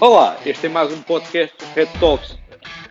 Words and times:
Olá, 0.00 0.36
este 0.44 0.66
é 0.66 0.68
mais 0.68 0.92
um 0.92 1.00
podcast 1.02 1.54
Red 1.74 1.86
Talks. 2.00 2.36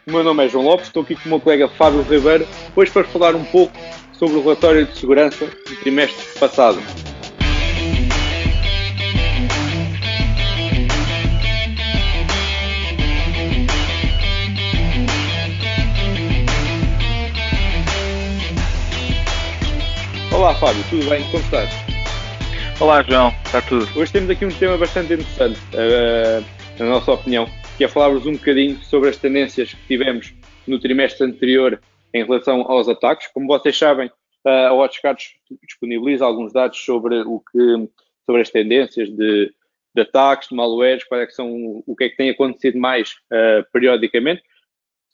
O 0.07 0.11
meu 0.11 0.23
nome 0.23 0.45
é 0.45 0.47
João 0.47 0.63
Lopes, 0.63 0.87
estou 0.87 1.03
aqui 1.03 1.15
com 1.15 1.25
o 1.25 1.29
meu 1.29 1.39
colega 1.39 1.67
Fábio 1.67 2.01
Ribeiro, 2.01 2.47
hoje 2.75 2.91
para 2.91 3.03
falar 3.03 3.35
um 3.35 3.43
pouco 3.43 3.73
sobre 4.13 4.37
o 4.37 4.41
relatório 4.41 4.85
de 4.85 4.97
segurança 4.97 5.45
do 5.45 5.75
trimestre 5.81 6.39
passado. 6.39 6.81
Olá 20.31 20.55
Fábio, 20.55 20.83
tudo 20.89 21.09
bem? 21.09 21.23
Como 21.29 21.43
estás? 21.43 21.69
Olá 22.79 23.03
João, 23.03 23.33
está 23.45 23.61
tudo. 23.61 23.87
Hoje 23.97 24.11
temos 24.11 24.29
aqui 24.29 24.45
um 24.45 24.51
tema 24.51 24.77
bastante 24.77 25.13
interessante, 25.13 25.59
uh, 25.73 26.43
na 26.79 26.85
nossa 26.85 27.11
opinião, 27.11 27.47
que 27.77 27.83
é 27.83 27.87
falar-vos 27.87 28.25
um 28.25 28.33
bocadinho 28.33 28.77
sobre 28.83 29.09
as 29.09 29.17
tendências 29.17 29.73
que 29.73 29.87
tivemos 29.87 30.33
no 30.67 30.79
trimestre 30.79 31.25
anterior 31.25 31.79
em 32.13 32.23
relação 32.23 32.61
aos 32.61 32.87
ataques. 32.87 33.27
Como 33.27 33.47
vocês 33.47 33.77
sabem, 33.77 34.07
uh, 34.07 34.49
a 34.49 34.73
WatchGuard 34.73 35.23
disponibiliza 35.63 36.25
alguns 36.25 36.51
dados 36.51 36.79
sobre 36.79 37.21
o 37.21 37.39
que 37.39 37.89
sobre 38.25 38.41
as 38.41 38.49
tendências 38.49 39.09
de, 39.09 39.53
de 39.93 40.01
ataques, 40.01 40.47
de 40.47 40.55
malwares, 40.55 41.03
qual 41.03 41.19
é 41.19 41.25
que 41.25 41.33
são, 41.33 41.83
o 41.85 41.95
que 41.95 42.05
é 42.05 42.09
que 42.09 42.15
tem 42.15 42.29
acontecido 42.29 42.77
mais 42.77 43.11
uh, 43.31 43.69
periodicamente. 43.71 44.41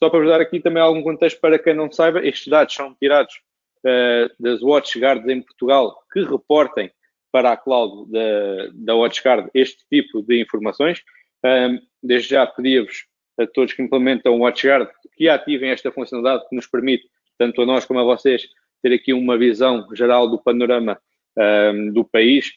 Só 0.02 0.09
para 0.09 0.19
vos 0.19 0.30
dar 0.30 0.39
aqui 0.39 0.59
também 0.59 0.81
algum 0.81 1.02
contexto 1.02 1.39
para 1.41 1.59
quem 1.59 1.73
não 1.73 1.91
saiba, 1.91 2.25
estes 2.25 2.47
dados 2.47 2.73
são 2.73 2.95
tirados 2.95 3.33
uh, 3.80 4.31
das 4.39 4.61
WatchGuards 4.61 5.27
em 5.27 5.41
Portugal 5.41 5.97
que 6.13 6.21
reportem 6.21 6.91
para 7.31 7.52
a 7.52 7.57
cloud 7.57 8.11
da, 8.11 8.69
da 8.73 8.95
WatchGuard 8.95 9.49
este 9.53 9.83
tipo 9.89 10.21
de 10.21 10.39
informações. 10.39 11.03
Um, 11.45 11.79
desde 12.02 12.29
já 12.29 12.45
pedia-vos 12.45 13.05
a 13.39 13.47
todos 13.47 13.73
que 13.73 13.81
implementam 13.81 14.36
o 14.36 14.39
WatchGuard 14.39 14.89
que 15.16 15.30
ativem 15.30 15.69
esta 15.69 15.91
funcionalidade 15.91 16.47
que 16.50 16.55
nos 16.55 16.67
permite, 16.67 17.08
tanto 17.38 17.61
a 17.61 17.66
nós 17.66 17.86
como 17.86 18.00
a 18.00 18.03
vocês, 18.03 18.47
ter 18.81 18.94
aqui 18.94 19.13
uma 19.13 19.38
visão 19.38 19.88
geral 19.94 20.30
do 20.30 20.41
panorama 20.41 21.00
um, 21.38 21.91
do 21.91 22.03
país, 22.03 22.52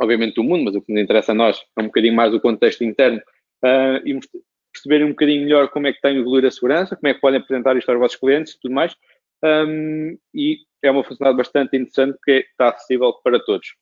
obviamente 0.00 0.34
do 0.34 0.44
mundo, 0.44 0.64
mas 0.64 0.74
o 0.74 0.82
que 0.82 0.92
nos 0.92 1.02
interessa 1.02 1.32
a 1.32 1.34
nós 1.34 1.64
é 1.76 1.82
um 1.82 1.86
bocadinho 1.86 2.14
mais 2.14 2.34
o 2.34 2.40
contexto 2.40 2.84
interno 2.84 3.20
uh, 3.64 4.06
e 4.06 4.18
perceberem 4.72 5.06
um 5.06 5.10
bocadinho 5.10 5.42
melhor 5.44 5.68
como 5.68 5.86
é 5.86 5.92
que 5.92 6.00
tem 6.00 6.18
evoluir 6.18 6.44
a 6.44 6.50
segurança, 6.50 6.96
como 6.96 7.08
é 7.08 7.14
que 7.14 7.20
podem 7.20 7.40
apresentar 7.40 7.76
isto 7.76 7.88
aos 7.88 7.98
vossos 7.98 8.18
clientes 8.18 8.54
e 8.54 8.60
tudo 8.60 8.74
mais. 8.74 8.94
Um, 9.42 10.18
e 10.34 10.58
é 10.82 10.90
uma 10.90 11.04
funcionalidade 11.04 11.36
bastante 11.36 11.76
interessante 11.76 12.18
que 12.24 12.46
está 12.50 12.70
acessível 12.70 13.12
para 13.24 13.40
todos. 13.40 13.74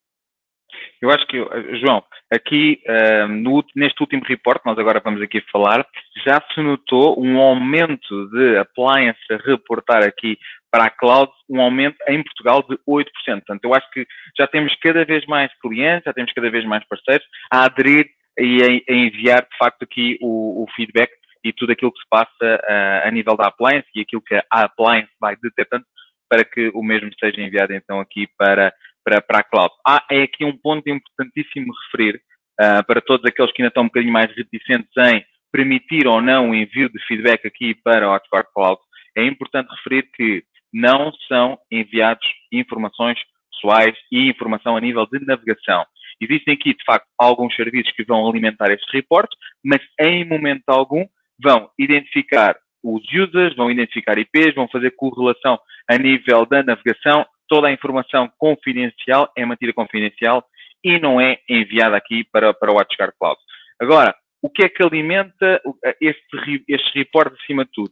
Eu 1.00 1.10
acho 1.10 1.26
que, 1.26 1.36
João, 1.80 2.02
aqui 2.32 2.80
uh, 2.86 3.28
no, 3.28 3.64
neste 3.76 4.00
último 4.00 4.22
report, 4.24 4.62
nós 4.64 4.78
agora 4.78 5.00
vamos 5.04 5.20
aqui 5.22 5.40
falar, 5.52 5.86
já 6.26 6.42
se 6.52 6.60
notou 6.60 7.22
um 7.22 7.38
aumento 7.38 8.28
de 8.30 8.58
appliance 8.58 9.20
a 9.30 9.36
reportar 9.36 10.02
aqui 10.02 10.38
para 10.70 10.86
a 10.86 10.90
cloud, 10.90 11.30
um 11.48 11.60
aumento 11.60 11.96
em 12.08 12.22
Portugal 12.22 12.62
de 12.68 12.76
8%. 12.88 13.06
Portanto, 13.24 13.64
eu 13.64 13.74
acho 13.74 13.88
que 13.90 14.06
já 14.36 14.46
temos 14.46 14.74
cada 14.80 15.04
vez 15.04 15.24
mais 15.26 15.52
clientes, 15.60 16.04
já 16.04 16.12
temos 16.12 16.32
cada 16.32 16.50
vez 16.50 16.64
mais 16.64 16.84
parceiros 16.88 17.24
a 17.52 17.64
aderir 17.64 18.08
e 18.38 18.62
a, 18.62 18.92
a 18.92 18.96
enviar, 18.96 19.42
de 19.42 19.56
facto, 19.56 19.82
aqui 19.82 20.18
o, 20.20 20.64
o, 20.64 20.66
feedback 20.74 21.12
e 21.44 21.52
tudo 21.52 21.70
aquilo 21.70 21.92
que 21.92 22.00
se 22.00 22.08
passa 22.08 22.32
uh, 22.42 23.06
a 23.06 23.10
nível 23.12 23.36
da 23.36 23.46
appliance 23.46 23.86
e 23.94 24.00
aquilo 24.00 24.22
que 24.22 24.34
a 24.34 24.64
appliance 24.64 25.10
vai 25.20 25.36
detectando 25.36 25.84
para 26.28 26.44
que 26.44 26.70
o 26.74 26.82
mesmo 26.82 27.10
seja 27.20 27.40
enviado 27.40 27.72
então 27.72 28.00
aqui 28.00 28.26
para 28.36 28.72
para, 29.04 29.20
para 29.20 29.40
a 29.40 29.44
cloud. 29.44 29.72
Ah, 29.86 30.04
é 30.10 30.22
aqui 30.22 30.44
um 30.44 30.56
ponto 30.56 30.88
importantíssimo 30.88 31.72
referir 31.84 32.20
uh, 32.60 32.84
para 32.86 33.00
todos 33.00 33.24
aqueles 33.24 33.52
que 33.52 33.62
ainda 33.62 33.68
estão 33.68 33.84
um 33.84 33.86
bocadinho 33.86 34.12
mais 34.12 34.34
reticentes 34.34 34.90
em 34.96 35.24
permitir 35.52 36.06
ou 36.06 36.20
não 36.20 36.50
o 36.50 36.54
envio 36.54 36.88
de 36.88 36.98
feedback 37.06 37.46
aqui 37.46 37.74
para 37.74 38.08
o 38.08 38.14
Hotspot 38.14 38.48
Cloud. 38.54 38.80
É 39.16 39.24
importante 39.24 39.70
referir 39.70 40.10
que 40.14 40.42
não 40.72 41.12
são 41.28 41.56
enviados 41.70 42.26
informações 42.50 43.18
pessoais 43.52 43.96
e 44.10 44.28
informação 44.28 44.76
a 44.76 44.80
nível 44.80 45.06
de 45.06 45.24
navegação. 45.24 45.84
Existem 46.20 46.54
aqui, 46.54 46.74
de 46.74 46.84
facto, 46.84 47.06
alguns 47.18 47.54
serviços 47.54 47.92
que 47.92 48.04
vão 48.04 48.28
alimentar 48.28 48.70
este 48.72 48.90
reporte, 48.92 49.36
mas 49.64 49.80
em 50.00 50.24
momento 50.24 50.64
algum 50.66 51.06
vão 51.40 51.70
identificar 51.78 52.56
os 52.82 53.02
users, 53.12 53.56
vão 53.56 53.70
identificar 53.70 54.18
IPs, 54.18 54.54
vão 54.54 54.68
fazer 54.68 54.90
correlação 54.92 55.58
a 55.88 55.96
nível 55.96 56.44
da 56.46 56.62
navegação 56.62 57.24
toda 57.48 57.68
a 57.68 57.72
informação 57.72 58.30
confidencial 58.38 59.30
é 59.36 59.44
mantida 59.44 59.72
confidencial 59.72 60.44
e 60.82 60.98
não 60.98 61.20
é 61.20 61.38
enviada 61.48 61.96
aqui 61.96 62.24
para, 62.30 62.52
para 62.52 62.70
o 62.70 62.76
WatchGuard 62.76 63.14
Cloud. 63.18 63.40
Agora, 63.80 64.14
o 64.42 64.50
que 64.50 64.62
é 64.62 64.68
que 64.68 64.82
alimenta 64.82 65.60
este, 66.00 66.64
este 66.68 66.98
report 66.98 67.32
acima 67.40 67.64
de 67.64 67.70
tudo? 67.72 67.90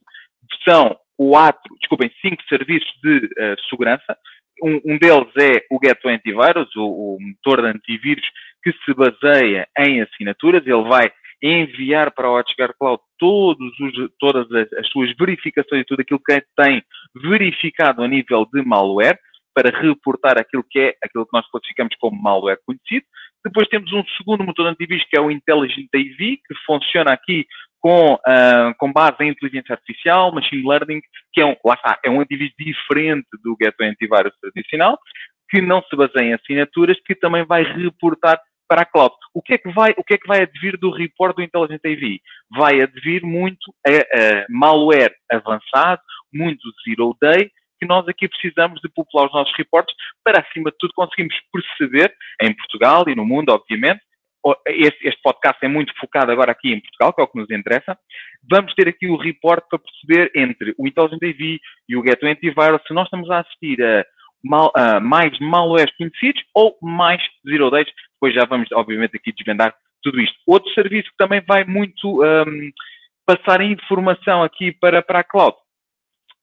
São 0.68 0.96
quatro, 1.16 1.74
desculpem, 1.80 2.10
cinco 2.20 2.42
serviços 2.48 2.92
de 3.02 3.16
uh, 3.16 3.60
segurança. 3.70 4.16
Um, 4.62 4.80
um, 4.84 4.98
deles 4.98 5.32
é 5.40 5.64
o 5.70 5.78
Gateway 5.78 6.16
Antivirus, 6.16 6.76
o, 6.76 7.16
o 7.16 7.18
motor 7.20 7.62
de 7.62 7.68
antivírus 7.68 8.24
que 8.62 8.72
se 8.84 8.94
baseia 8.94 9.66
em 9.78 10.02
assinaturas. 10.02 10.62
Ele 10.66 10.82
vai 10.82 11.10
enviar 11.42 12.12
para 12.12 12.28
o 12.28 12.34
WatchGuard 12.34 12.74
Cloud 12.78 13.02
todos 13.18 13.80
os, 13.80 14.10
todas 14.20 14.50
as, 14.52 14.72
as 14.74 14.88
suas 14.88 15.10
verificações 15.16 15.82
e 15.82 15.84
tudo 15.84 16.02
aquilo 16.02 16.20
que 16.20 16.40
tem 16.56 16.82
verificado 17.16 18.02
a 18.02 18.08
nível 18.08 18.46
de 18.52 18.62
malware 18.62 19.18
para 19.54 19.70
reportar 19.70 20.38
aquilo 20.38 20.64
que 20.68 20.78
é 20.78 20.94
aquilo 21.02 21.26
que 21.26 21.36
nós 21.36 21.48
classificamos 21.50 21.94
como 22.00 22.20
malware 22.20 22.58
conhecido. 22.66 23.06
Depois 23.44 23.68
temos 23.68 23.92
um 23.92 24.04
segundo 24.16 24.44
motor 24.44 24.66
antivírus 24.66 25.04
que 25.08 25.16
é 25.16 25.20
o 25.20 25.30
Intelligent 25.30 25.88
AV, 25.94 26.18
que 26.18 26.54
funciona 26.64 27.12
aqui 27.12 27.44
com, 27.80 28.14
uh, 28.14 28.74
com 28.78 28.92
base 28.92 29.16
em 29.20 29.30
inteligência 29.30 29.74
artificial, 29.74 30.32
machine 30.32 30.66
learning, 30.66 31.00
que 31.32 31.40
é 31.40 31.46
um, 31.46 31.56
lá 31.64 31.74
está, 31.74 31.98
é 32.04 32.08
um 32.08 32.20
antivírus 32.20 32.54
diferente 32.56 33.26
do 33.42 33.56
Gateway 33.60 33.90
Antivirus 33.90 34.32
tradicional, 34.40 34.96
que 35.50 35.60
não 35.60 35.82
se 35.82 35.96
baseia 35.96 36.30
em 36.30 36.34
assinaturas, 36.34 36.96
que 37.04 37.14
também 37.16 37.44
vai 37.44 37.64
reportar 37.64 38.40
para 38.68 38.82
a 38.82 38.86
cloud. 38.86 39.14
O 39.34 39.42
que 39.42 39.54
é 39.54 39.58
que 39.58 39.70
vai, 39.72 39.92
o 39.98 40.04
que 40.04 40.14
é 40.14 40.18
que 40.18 40.28
vai 40.28 40.42
advir 40.42 40.78
do 40.78 40.90
report 40.90 41.36
do 41.36 41.42
Intelligent 41.42 41.80
AV? 41.84 42.20
Vai 42.56 42.80
advir 42.80 43.22
muito 43.22 43.74
a, 43.86 43.90
a 43.90 44.46
malware 44.48 45.14
avançado, 45.30 46.00
muito 46.32 46.62
zero 46.88 47.14
day, 47.20 47.50
que 47.82 47.86
nós 47.86 48.06
aqui 48.06 48.28
precisamos 48.28 48.80
de 48.80 48.88
popular 48.88 49.26
os 49.26 49.32
nossos 49.32 49.52
reportes 49.56 49.92
para, 50.24 50.40
acima 50.40 50.70
de 50.70 50.76
tudo, 50.78 50.92
conseguirmos 50.94 51.34
perceber, 51.52 52.14
em 52.40 52.54
Portugal 52.54 53.04
e 53.08 53.16
no 53.16 53.24
mundo, 53.24 53.50
obviamente, 53.50 54.00
este, 54.66 55.08
este, 55.08 55.20
podcast 55.20 55.58
é 55.64 55.68
muito 55.68 55.92
focado 55.98 56.30
agora 56.30 56.52
aqui 56.52 56.72
em 56.72 56.80
Portugal, 56.80 57.12
que 57.12 57.20
é 57.20 57.24
o 57.24 57.28
que 57.28 57.38
nos 57.38 57.50
interessa. 57.50 57.98
Vamos 58.48 58.72
ter 58.74 58.86
aqui 58.88 59.08
o 59.08 59.16
report 59.16 59.64
para 59.68 59.80
perceber 59.80 60.30
entre 60.36 60.74
o 60.78 60.86
Intelligent 60.86 61.22
AV 61.22 61.60
e 61.88 61.96
o 61.96 62.04
Get 62.04 62.22
Antivirus 62.22 62.82
se 62.86 62.94
nós 62.94 63.06
estamos 63.06 63.28
a 63.30 63.40
assistir 63.40 63.82
a, 63.82 64.04
mal, 64.44 64.70
a 64.76 65.00
mais 65.00 65.36
malwares 65.40 65.94
conhecidos 65.96 66.42
ou 66.54 66.76
mais 66.80 67.20
zero 67.48 67.70
days. 67.70 67.88
Depois 68.14 68.34
já 68.34 68.44
vamos, 68.44 68.68
obviamente, 68.72 69.16
aqui 69.16 69.32
desvendar 69.32 69.74
tudo 70.02 70.20
isto. 70.20 70.36
Outro 70.46 70.72
serviço 70.72 71.10
que 71.10 71.16
também 71.16 71.40
vai 71.46 71.64
muito 71.64 72.22
um, 72.22 72.70
passar 73.26 73.60
informação 73.60 74.42
aqui 74.42 74.72
para, 74.72 75.02
para 75.02 75.20
a 75.20 75.24
cloud 75.24 75.56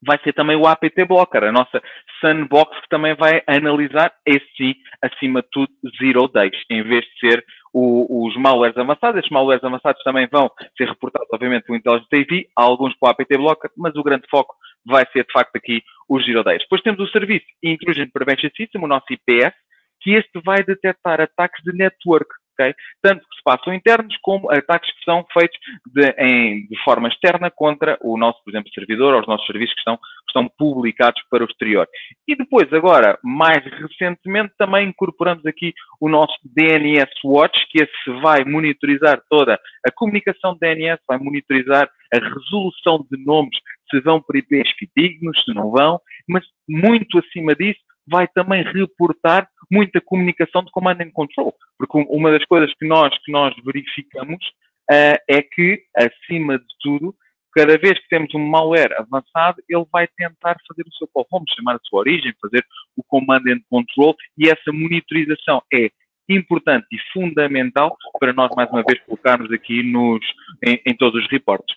vai 0.06 0.18
ser 0.24 0.34
também 0.34 0.56
o 0.56 0.68
APT 0.68 1.06
Blocker, 1.06 1.44
a 1.44 1.52
nossa 1.52 1.82
sandbox 2.22 2.80
que 2.82 2.90
também 2.90 3.16
vai 3.16 3.42
analisar, 3.48 4.14
esse 4.26 4.76
acima 5.02 5.42
de 5.42 5.48
tudo, 5.52 5.72
zero 6.02 6.28
days, 6.28 6.56
em 6.70 6.84
vez 6.84 7.04
de 7.06 7.20
ser 7.20 7.46
o, 7.74 8.28
os 8.28 8.36
malwares 8.38 8.78
avançados. 8.78 9.18
Estes 9.18 9.32
malwares 9.32 9.64
avançados 9.64 10.02
também 10.04 10.28
vão 10.32 10.50
ser 10.78 10.88
reportados, 10.88 11.30
obviamente, 11.32 11.64
pelo 11.64 11.78
Intelligent 11.78 12.08
AV, 12.14 12.46
alguns 12.56 12.98
para 12.98 13.10
o 13.10 13.12
APT 13.12 13.38
Blocker, 13.38 13.72
mas 13.78 13.96
o 13.96 14.04
grande 14.04 14.28
foco 14.30 14.56
vai 14.86 15.06
ser, 15.12 15.26
de 15.26 15.32
facto, 15.32 15.56
aqui 15.56 15.84
os 16.08 16.26
zero 16.26 16.44
days. 16.44 16.62
Depois 16.64 16.82
temos 16.82 17.00
o 17.00 17.12
serviço 17.12 17.46
Intrusion 17.64 18.08
Prevention 18.12 18.50
System, 18.56 18.84
o 18.84 18.88
nosso 18.88 19.06
IPS, 19.12 19.54
que 20.02 20.12
este 20.12 20.42
vai 20.44 20.64
detectar 20.64 21.22
ataques 21.22 21.62
de 21.64 21.74
network 21.78 22.30
Okay? 22.60 22.76
Tanto 23.02 23.22
que 23.22 23.36
se 23.38 23.44
passam 23.44 23.74
internos 23.74 24.14
como 24.22 24.52
ataques 24.52 24.92
que 24.92 25.04
são 25.06 25.26
feitos 25.32 25.58
de, 25.94 26.10
em, 26.18 26.68
de 26.68 26.84
forma 26.84 27.08
externa 27.08 27.50
contra 27.50 27.98
o 28.02 28.18
nosso, 28.18 28.44
por 28.44 28.52
exemplo, 28.52 28.70
servidor 28.74 29.14
ou 29.14 29.22
os 29.22 29.28
nossos 29.28 29.48
serviços 29.48 29.74
que 29.74 29.80
estão, 29.80 29.96
que 29.96 30.04
estão 30.28 30.50
publicados 30.58 31.22
para 31.30 31.44
o 31.44 31.48
exterior. 31.48 31.88
E 32.28 32.36
depois, 32.36 32.72
agora, 32.74 33.18
mais 33.24 33.64
recentemente, 33.64 34.54
também 34.58 34.90
incorporamos 34.90 35.46
aqui 35.46 35.74
o 36.02 36.10
nosso 36.10 36.36
DNS 36.44 37.10
Watch, 37.24 37.58
que 37.70 37.82
esse 37.82 38.22
vai 38.22 38.44
monitorizar 38.44 39.22
toda 39.30 39.58
a 39.88 39.92
comunicação 39.92 40.54
de 40.54 40.60
DNS, 40.60 41.02
vai 41.08 41.18
monitorizar 41.18 41.90
a 42.14 42.18
resolução 42.18 43.06
de 43.10 43.24
nomes, 43.24 43.56
se 43.90 44.02
vão 44.02 44.22
para 44.22 44.38
IPs 44.38 44.72
fidedignos, 44.78 45.42
se 45.44 45.54
não 45.54 45.72
vão, 45.72 46.00
mas 46.28 46.44
muito 46.68 47.20
acima 47.20 47.56
disso, 47.56 47.80
vai 48.10 48.28
também 48.28 48.64
reportar 48.64 49.48
muita 49.72 50.02
comunicação 50.02 50.64
de 50.64 50.72
command 50.72 50.98
and 51.02 51.12
control. 51.12 51.54
Porque 51.78 52.06
uma 52.10 52.32
das 52.32 52.46
coisas 52.46 52.74
que 52.76 52.88
nós, 52.88 53.16
que 53.24 53.32
nós 53.32 53.54
verificamos 53.64 54.44
uh, 54.92 55.18
é 55.30 55.42
que, 55.42 55.84
acima 55.96 56.58
de 56.58 56.66
tudo, 56.82 57.16
cada 57.54 57.78
vez 57.78 58.00
que 58.00 58.10
temos 58.10 58.34
um 58.34 58.40
malware 58.40 58.94
avançado, 58.98 59.62
ele 59.68 59.86
vai 59.92 60.08
tentar 60.18 60.56
fazer 60.68 60.84
o 60.88 60.94
seu 60.94 61.08
call 61.08 61.28
home, 61.32 61.46
chamar 61.56 61.76
a 61.76 61.80
sua 61.84 62.00
origem, 62.00 62.34
fazer 62.42 62.66
o 62.96 63.04
command 63.04 63.42
and 63.48 63.62
control, 63.70 64.16
e 64.38 64.50
essa 64.50 64.72
monitorização 64.72 65.62
é 65.74 65.90
importante 66.30 66.86
e 66.92 66.98
fundamental 67.12 67.98
para 68.20 68.34
nós, 68.34 68.52
mais 68.56 68.70
uma 68.70 68.84
vez, 68.84 69.00
colocarmos 69.04 69.52
aqui 69.52 69.82
nos, 69.82 70.22
em, 70.64 70.80
em 70.86 70.96
todos 70.96 71.24
os 71.24 71.30
reportes. 71.32 71.76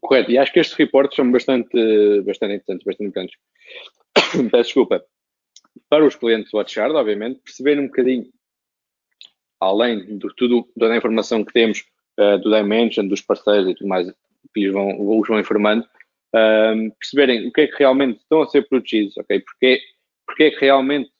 Correto, 0.00 0.30
e 0.30 0.38
acho 0.38 0.52
que 0.52 0.60
estes 0.60 0.76
reportes 0.76 1.16
são 1.16 1.30
bastante, 1.30 1.70
bastante 2.22 2.54
interessantes, 2.54 2.84
bastante 2.84 3.08
importantes. 3.08 3.36
Peço 4.50 4.64
desculpa. 4.64 5.04
Para 5.88 6.04
os 6.04 6.16
clientes 6.16 6.50
do 6.50 6.58
WatchGuard, 6.58 6.94
obviamente, 6.94 7.40
perceber 7.40 7.78
um 7.78 7.86
bocadinho, 7.86 8.26
além 9.60 10.18
de 10.18 10.28
tudo, 10.36 10.68
toda 10.78 10.92
a 10.92 10.96
informação 10.96 11.44
que 11.44 11.52
temos 11.52 11.84
uh, 12.18 12.38
do 12.38 12.50
Dimension, 12.50 13.06
dos 13.06 13.20
parceiros 13.20 13.68
e 13.68 13.74
tudo 13.74 13.88
mais, 13.88 14.12
que 14.54 14.68
os 14.68 14.72
vão, 14.72 15.18
os 15.18 15.28
vão 15.28 15.38
informando, 15.38 15.84
uh, 16.34 16.96
perceberem 16.98 17.48
o 17.48 17.52
que 17.52 17.62
é 17.62 17.66
que 17.66 17.76
realmente 17.76 18.20
estão 18.20 18.42
a 18.42 18.48
ser 18.48 18.66
protegidos, 18.68 19.16
ok? 19.18 19.40
Porque, 19.40 19.80
porque 20.26 20.44
é 20.44 20.50
que 20.50 20.60
realmente 20.60 21.10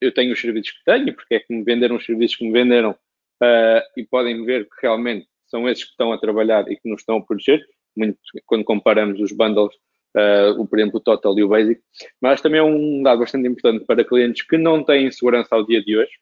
eu 0.00 0.12
tenho 0.12 0.32
os 0.32 0.40
serviços 0.40 0.72
que 0.72 0.84
tenho, 0.84 1.14
porque 1.14 1.34
é 1.34 1.40
que 1.40 1.52
me 1.52 1.64
venderam 1.64 1.96
os 1.96 2.04
serviços 2.04 2.36
que 2.36 2.44
me 2.44 2.52
venderam 2.52 2.90
uh, 2.90 3.82
e 3.96 4.04
podem 4.04 4.44
ver 4.44 4.64
que 4.64 4.76
realmente 4.82 5.26
são 5.46 5.68
esses 5.68 5.84
que 5.84 5.90
estão 5.90 6.12
a 6.12 6.18
trabalhar 6.18 6.70
e 6.70 6.76
que 6.76 6.88
nos 6.88 7.00
estão 7.00 7.16
a 7.16 7.24
proteger, 7.24 7.66
muito 7.98 8.18
quando 8.46 8.64
comparamos 8.64 9.20
os 9.20 9.32
bundles, 9.32 9.74
uh, 10.16 10.60
o, 10.60 10.66
por 10.66 10.78
exemplo, 10.78 10.98
o 10.98 11.02
Total 11.02 11.38
e 11.38 11.42
o 11.42 11.48
Basic, 11.48 11.80
mas 12.20 12.40
também 12.40 12.60
é 12.60 12.62
um 12.62 13.02
dado 13.02 13.20
bastante 13.20 13.48
importante 13.48 13.84
para 13.84 14.04
clientes 14.04 14.42
que 14.46 14.56
não 14.56 14.82
têm 14.84 15.10
segurança 15.10 15.54
ao 15.54 15.66
dia 15.66 15.82
de 15.82 15.96
hoje, 15.96 16.12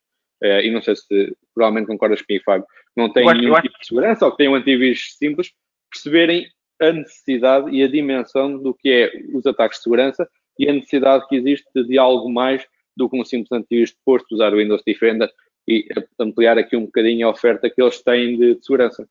uh, 0.42 0.60
e 0.60 0.70
não 0.70 0.82
sei 0.82 0.96
se 0.96 1.36
provavelmente 1.54 1.88
concordas 1.88 2.22
comigo, 2.22 2.44
Fábio, 2.44 2.66
não 2.96 3.12
têm 3.12 3.26
nenhum 3.26 3.54
acho... 3.54 3.62
tipo 3.62 3.78
de 3.78 3.86
segurança 3.86 4.24
ou 4.24 4.32
que 4.32 4.38
têm 4.38 4.48
um 4.48 4.54
antivírus 4.54 5.16
simples, 5.16 5.52
perceberem 5.90 6.46
a 6.80 6.92
necessidade 6.92 7.70
e 7.70 7.82
a 7.82 7.88
dimensão 7.88 8.58
do 8.58 8.74
que 8.74 8.90
é 8.90 9.12
os 9.34 9.46
ataques 9.46 9.78
de 9.78 9.84
segurança 9.84 10.28
e 10.58 10.68
a 10.68 10.72
necessidade 10.72 11.26
que 11.28 11.36
existe 11.36 11.84
de 11.84 11.98
algo 11.98 12.30
mais 12.30 12.66
do 12.96 13.08
que 13.08 13.18
um 13.18 13.24
simples 13.24 13.52
antivírus 13.52 13.90
de 13.90 13.98
posto, 14.04 14.34
usar 14.34 14.52
o 14.52 14.56
Windows 14.56 14.82
Defender 14.86 15.30
e 15.68 15.86
ampliar 16.18 16.58
aqui 16.58 16.76
um 16.76 16.86
bocadinho 16.86 17.26
a 17.26 17.30
oferta 17.30 17.68
que 17.68 17.82
eles 17.82 18.02
têm 18.02 18.38
de 18.38 18.58
segurança. 18.62 19.06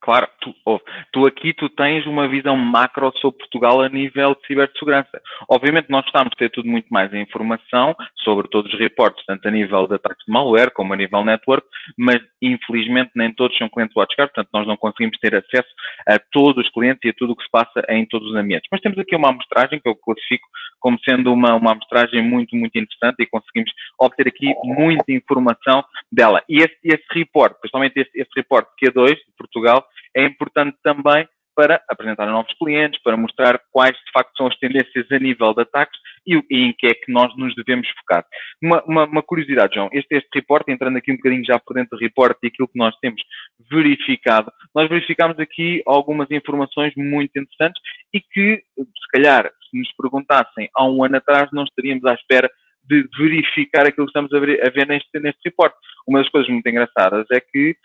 Claro, 0.00 0.26
tu, 0.40 0.54
oh, 0.64 0.80
tu, 1.12 1.26
aqui 1.26 1.52
tu 1.52 1.68
tens 1.68 2.06
uma 2.06 2.26
visão 2.26 2.56
macro 2.56 3.12
sobre 3.18 3.38
Portugal 3.38 3.82
a 3.82 3.88
nível 3.88 4.34
de 4.34 4.46
cibersegurança. 4.46 5.20
Obviamente 5.46 5.90
nós 5.90 6.06
estamos 6.06 6.32
a 6.32 6.38
ter 6.38 6.50
tudo 6.50 6.68
muito 6.68 6.86
mais 6.88 7.12
informação 7.12 7.94
sobre 8.24 8.48
todos 8.48 8.72
os 8.72 8.78
reportes, 8.78 9.24
tanto 9.26 9.46
a 9.46 9.50
nível 9.50 9.86
de 9.86 9.96
ataques 9.96 10.24
de 10.24 10.32
malware 10.32 10.72
como 10.72 10.94
a 10.94 10.96
nível 10.96 11.22
network, 11.22 11.66
mas 11.98 12.18
infelizmente 12.40 13.10
nem 13.14 13.32
todos 13.34 13.56
são 13.58 13.68
clientes 13.68 13.94
WatchGuard, 13.94 14.32
portanto 14.32 14.50
nós 14.54 14.66
não 14.66 14.76
conseguimos 14.76 15.18
ter 15.18 15.34
acesso 15.34 15.68
a 16.08 16.18
todos 16.32 16.64
os 16.64 16.72
clientes 16.72 17.00
e 17.04 17.10
a 17.10 17.14
tudo 17.14 17.34
o 17.34 17.36
que 17.36 17.44
se 17.44 17.50
passa 17.50 17.84
em 17.90 18.06
todos 18.06 18.30
os 18.30 18.36
ambientes. 18.36 18.68
Mas 18.72 18.80
temos 18.80 18.98
aqui 18.98 19.14
uma 19.14 19.28
amostragem 19.28 19.80
que 19.80 19.88
eu 19.88 19.94
classifico 19.94 20.48
como 20.80 20.98
sendo 21.04 21.32
uma, 21.32 21.54
uma 21.54 21.72
amostragem 21.72 22.22
muito, 22.22 22.56
muito 22.56 22.76
interessante 22.76 23.16
e 23.20 23.26
conseguimos 23.26 23.70
obter 23.98 24.28
aqui 24.28 24.54
muita 24.64 25.12
informação 25.12 25.84
dela. 26.10 26.42
E 26.48 26.58
esse, 26.58 26.76
esse 26.82 27.04
report, 27.12 27.54
principalmente 27.60 28.00
esse, 28.00 28.10
esse 28.14 28.30
report 28.34 28.66
Q2 28.82 29.14
de 29.14 29.32
Portugal, 29.36 29.86
é 30.16 30.24
importante 30.24 30.76
também 30.82 31.26
para 31.54 31.82
apresentar 31.88 32.26
novos 32.26 32.54
clientes, 32.54 33.02
para 33.02 33.16
mostrar 33.16 33.60
quais 33.70 33.94
de 33.94 34.12
facto 34.14 34.34
são 34.36 34.46
as 34.46 34.56
tendências 34.58 35.06
a 35.10 35.18
nível 35.18 35.52
de 35.52 35.60
ataques 35.62 35.98
e, 36.26 36.34
e 36.50 36.62
em 36.64 36.72
que 36.72 36.86
é 36.86 36.94
que 36.94 37.12
nós 37.12 37.36
nos 37.36 37.54
devemos 37.54 37.86
focar. 37.98 38.24
Uma, 38.62 38.82
uma, 38.84 39.04
uma, 39.04 39.22
curiosidade, 39.22 39.74
João, 39.74 39.90
este, 39.92 40.16
este 40.16 40.28
reporte, 40.34 40.72
entrando 40.72 40.96
aqui 40.96 41.12
um 41.12 41.16
bocadinho 41.16 41.44
já 41.44 41.58
por 41.58 41.74
dentro 41.74 41.98
do 41.98 42.00
reporte 42.00 42.38
e 42.42 42.46
aquilo 42.46 42.68
que 42.68 42.78
nós 42.78 42.96
temos 43.00 43.20
verificado, 43.70 44.50
nós 44.74 44.88
verificamos 44.88 45.38
aqui 45.38 45.82
algumas 45.86 46.30
informações 46.30 46.94
muito 46.96 47.38
interessantes 47.38 47.80
e 48.14 48.20
que, 48.20 48.62
se 48.78 49.08
calhar, 49.12 49.50
se 49.70 49.78
nos 49.78 49.92
perguntassem 49.96 50.68
há 50.74 50.86
um 50.86 51.04
ano 51.04 51.16
atrás, 51.16 51.50
não 51.52 51.64
estaríamos 51.64 52.04
à 52.06 52.14
espera 52.14 52.50
de 52.84 53.06
verificar 53.18 53.86
aquilo 53.86 54.06
que 54.06 54.10
estamos 54.10 54.32
a 54.32 54.40
ver, 54.40 54.66
a 54.66 54.70
ver 54.70 54.86
neste, 54.86 55.20
neste 55.20 55.40
reporte. 55.44 55.76
Uma 56.06 56.20
das 56.20 56.28
coisas 56.30 56.50
muito 56.50 56.66
engraçadas 56.66 57.26
é 57.30 57.40
que 57.40 57.76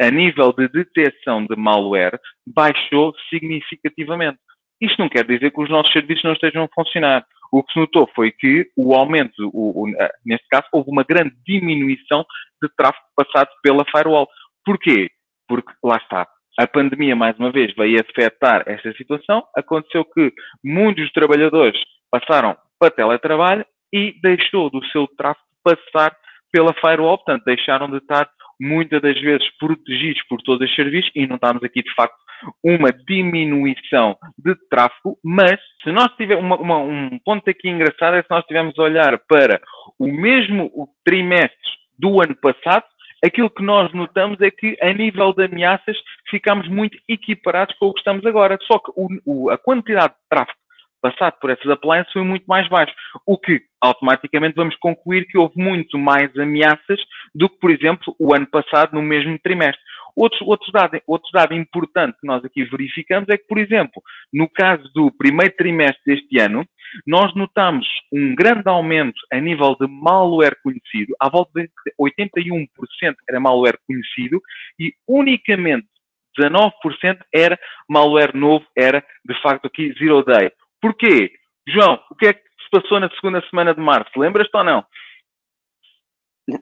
a 0.00 0.10
nível 0.10 0.52
de 0.52 0.68
detecção 0.68 1.46
de 1.46 1.56
malware 1.56 2.18
baixou 2.46 3.14
significativamente. 3.30 4.38
Isto 4.80 5.00
não 5.00 5.08
quer 5.08 5.24
dizer 5.24 5.52
que 5.52 5.60
os 5.60 5.70
nossos 5.70 5.92
serviços 5.92 6.24
não 6.24 6.32
estejam 6.32 6.64
a 6.64 6.68
funcionar. 6.74 7.24
O 7.52 7.62
que 7.62 7.72
se 7.72 7.78
notou 7.78 8.08
foi 8.14 8.32
que 8.32 8.66
o 8.76 8.94
aumento, 8.94 9.48
o, 9.52 9.84
o, 9.84 9.86
neste 10.24 10.48
caso, 10.48 10.66
houve 10.72 10.90
uma 10.90 11.04
grande 11.04 11.34
diminuição 11.46 12.24
de 12.62 12.68
tráfego 12.76 13.04
passado 13.14 13.50
pela 13.62 13.84
firewall. 13.84 14.26
Porquê? 14.64 15.10
Porque, 15.46 15.70
lá 15.84 15.98
está, 15.98 16.26
a 16.58 16.66
pandemia, 16.66 17.14
mais 17.14 17.38
uma 17.38 17.52
vez, 17.52 17.72
veio 17.74 18.00
afetar 18.00 18.64
esta 18.66 18.92
situação. 18.94 19.44
Aconteceu 19.56 20.04
que 20.04 20.32
muitos 20.64 21.12
trabalhadores 21.12 21.80
passaram 22.10 22.56
para 22.78 22.90
teletrabalho 22.90 23.64
e 23.92 24.14
deixou 24.22 24.70
do 24.70 24.84
seu 24.86 25.06
tráfego 25.16 25.46
passar 25.62 26.16
pela 26.50 26.74
firewall, 26.74 27.18
portanto, 27.18 27.44
deixaram 27.44 27.90
de 27.90 27.98
estar 27.98 28.28
muitas 28.60 29.00
das 29.00 29.20
vezes 29.20 29.46
protegidos 29.58 30.22
por 30.28 30.40
todos 30.42 30.68
os 30.68 30.74
serviços 30.74 31.10
e 31.14 31.26
não 31.26 31.36
estamos 31.36 31.62
aqui 31.62 31.82
de 31.82 31.94
facto 31.94 32.16
uma 32.62 32.90
diminuição 32.92 34.16
de 34.38 34.54
tráfego, 34.68 35.16
mas 35.22 35.60
se 35.82 35.92
nós 35.92 36.08
tivermos 36.16 36.44
uma, 36.44 36.56
uma, 36.56 36.78
um 36.78 37.18
ponto 37.24 37.48
aqui 37.48 37.68
engraçado 37.68 38.16
é 38.16 38.22
se 38.22 38.30
nós 38.30 38.40
estivermos 38.40 38.78
a 38.78 38.82
olhar 38.82 39.18
para 39.28 39.60
o 39.98 40.06
mesmo 40.06 40.88
trimestre 41.04 41.56
do 41.98 42.20
ano 42.20 42.34
passado, 42.36 42.84
aquilo 43.24 43.48
que 43.48 43.62
nós 43.62 43.92
notamos 43.92 44.40
é 44.40 44.50
que 44.50 44.76
a 44.82 44.92
nível 44.92 45.32
de 45.32 45.44
ameaças 45.44 45.96
ficamos 46.28 46.68
muito 46.68 46.98
equiparados 47.08 47.76
com 47.78 47.86
o 47.86 47.94
que 47.94 48.00
estamos 48.00 48.26
agora. 48.26 48.58
Só 48.62 48.78
que 48.78 48.90
o, 48.96 49.08
o, 49.24 49.50
a 49.50 49.58
quantidade 49.58 50.14
de 50.14 50.28
tráfego 50.28 50.58
passado 51.02 51.34
por 51.40 51.50
essas 51.50 51.68
appliances 51.68 52.12
foi 52.12 52.22
muito 52.22 52.44
mais 52.46 52.68
baixo. 52.68 52.94
O 53.26 53.36
que 53.36 53.60
automaticamente 53.80 54.54
vamos 54.54 54.76
concluir 54.76 55.26
que 55.26 55.36
houve 55.36 55.60
muito 55.60 55.98
mais 55.98 56.34
ameaças 56.38 57.00
do 57.34 57.48
que, 57.48 57.58
por 57.58 57.70
exemplo, 57.70 58.14
o 58.18 58.32
ano 58.32 58.46
passado 58.46 58.94
no 58.94 59.02
mesmo 59.02 59.38
trimestre. 59.40 59.82
Outro, 60.14 60.46
outro, 60.46 60.70
dado, 60.70 61.00
outro 61.06 61.30
dado 61.32 61.54
importante 61.54 62.16
que 62.20 62.26
nós 62.26 62.44
aqui 62.44 62.64
verificamos 62.64 63.28
é 63.28 63.36
que, 63.36 63.46
por 63.46 63.58
exemplo, 63.58 64.02
no 64.32 64.48
caso 64.48 64.88
do 64.94 65.10
primeiro 65.10 65.54
trimestre 65.56 66.02
deste 66.06 66.38
ano, 66.38 66.66
nós 67.06 67.34
notamos 67.34 67.86
um 68.12 68.34
grande 68.34 68.68
aumento 68.68 69.18
a 69.32 69.40
nível 69.40 69.74
de 69.80 69.86
malware 69.88 70.56
conhecido, 70.62 71.14
à 71.18 71.30
volta 71.30 71.62
de 71.62 71.70
81% 71.98 72.66
era 73.28 73.40
malware 73.40 73.78
conhecido 73.86 74.40
e 74.78 74.92
unicamente 75.08 75.88
19% 76.38 76.72
era 77.34 77.58
malware 77.88 78.36
novo, 78.36 78.64
era 78.76 79.04
de 79.24 79.42
facto 79.42 79.66
aqui 79.66 79.94
zero 79.98 80.22
day. 80.24 80.50
Porquê? 80.82 81.30
João, 81.68 82.00
o 82.10 82.16
que 82.16 82.26
é 82.26 82.32
que 82.34 82.40
se 82.40 82.68
passou 82.70 82.98
na 82.98 83.08
segunda 83.10 83.40
semana 83.48 83.72
de 83.72 83.80
março? 83.80 84.10
Lembras-te 84.18 84.56
ou 84.56 84.64
não? 84.64 84.84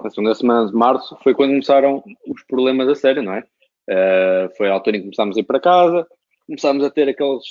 A 0.04 0.10
segunda 0.10 0.34
semana 0.34 0.68
de 0.68 0.74
março 0.74 1.18
foi 1.22 1.34
quando 1.34 1.52
começaram 1.52 2.04
os 2.28 2.44
problemas 2.44 2.86
a 2.86 2.94
sério, 2.94 3.22
não 3.22 3.32
é? 3.32 3.40
Uh, 3.88 4.56
foi 4.58 4.68
a 4.68 4.74
altura 4.74 4.98
em 4.98 5.00
que 5.00 5.06
começámos 5.06 5.36
a 5.38 5.40
ir 5.40 5.44
para 5.44 5.58
casa, 5.58 6.06
começámos 6.46 6.84
a 6.84 6.90
ter 6.90 7.08
aqueles 7.08 7.44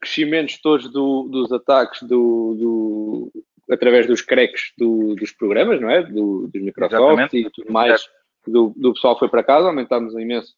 crescimentos 0.00 0.58
todos 0.62 0.90
do, 0.90 1.24
dos 1.24 1.52
ataques 1.52 2.02
do, 2.02 2.54
do, 2.54 3.32
através 3.70 4.06
dos 4.06 4.22
cracks 4.22 4.72
do, 4.78 5.14
dos 5.16 5.32
programas, 5.32 5.80
não 5.80 5.90
é? 5.90 6.02
Do, 6.02 6.48
dos 6.48 6.62
Microsoft 6.62 7.34
e 7.34 7.50
tudo 7.50 7.70
mais. 7.70 8.08
Do, 8.46 8.72
do 8.74 8.94
pessoal 8.94 9.18
foi 9.18 9.28
para 9.28 9.44
casa, 9.44 9.68
aumentámos 9.68 10.14
imenso 10.14 10.54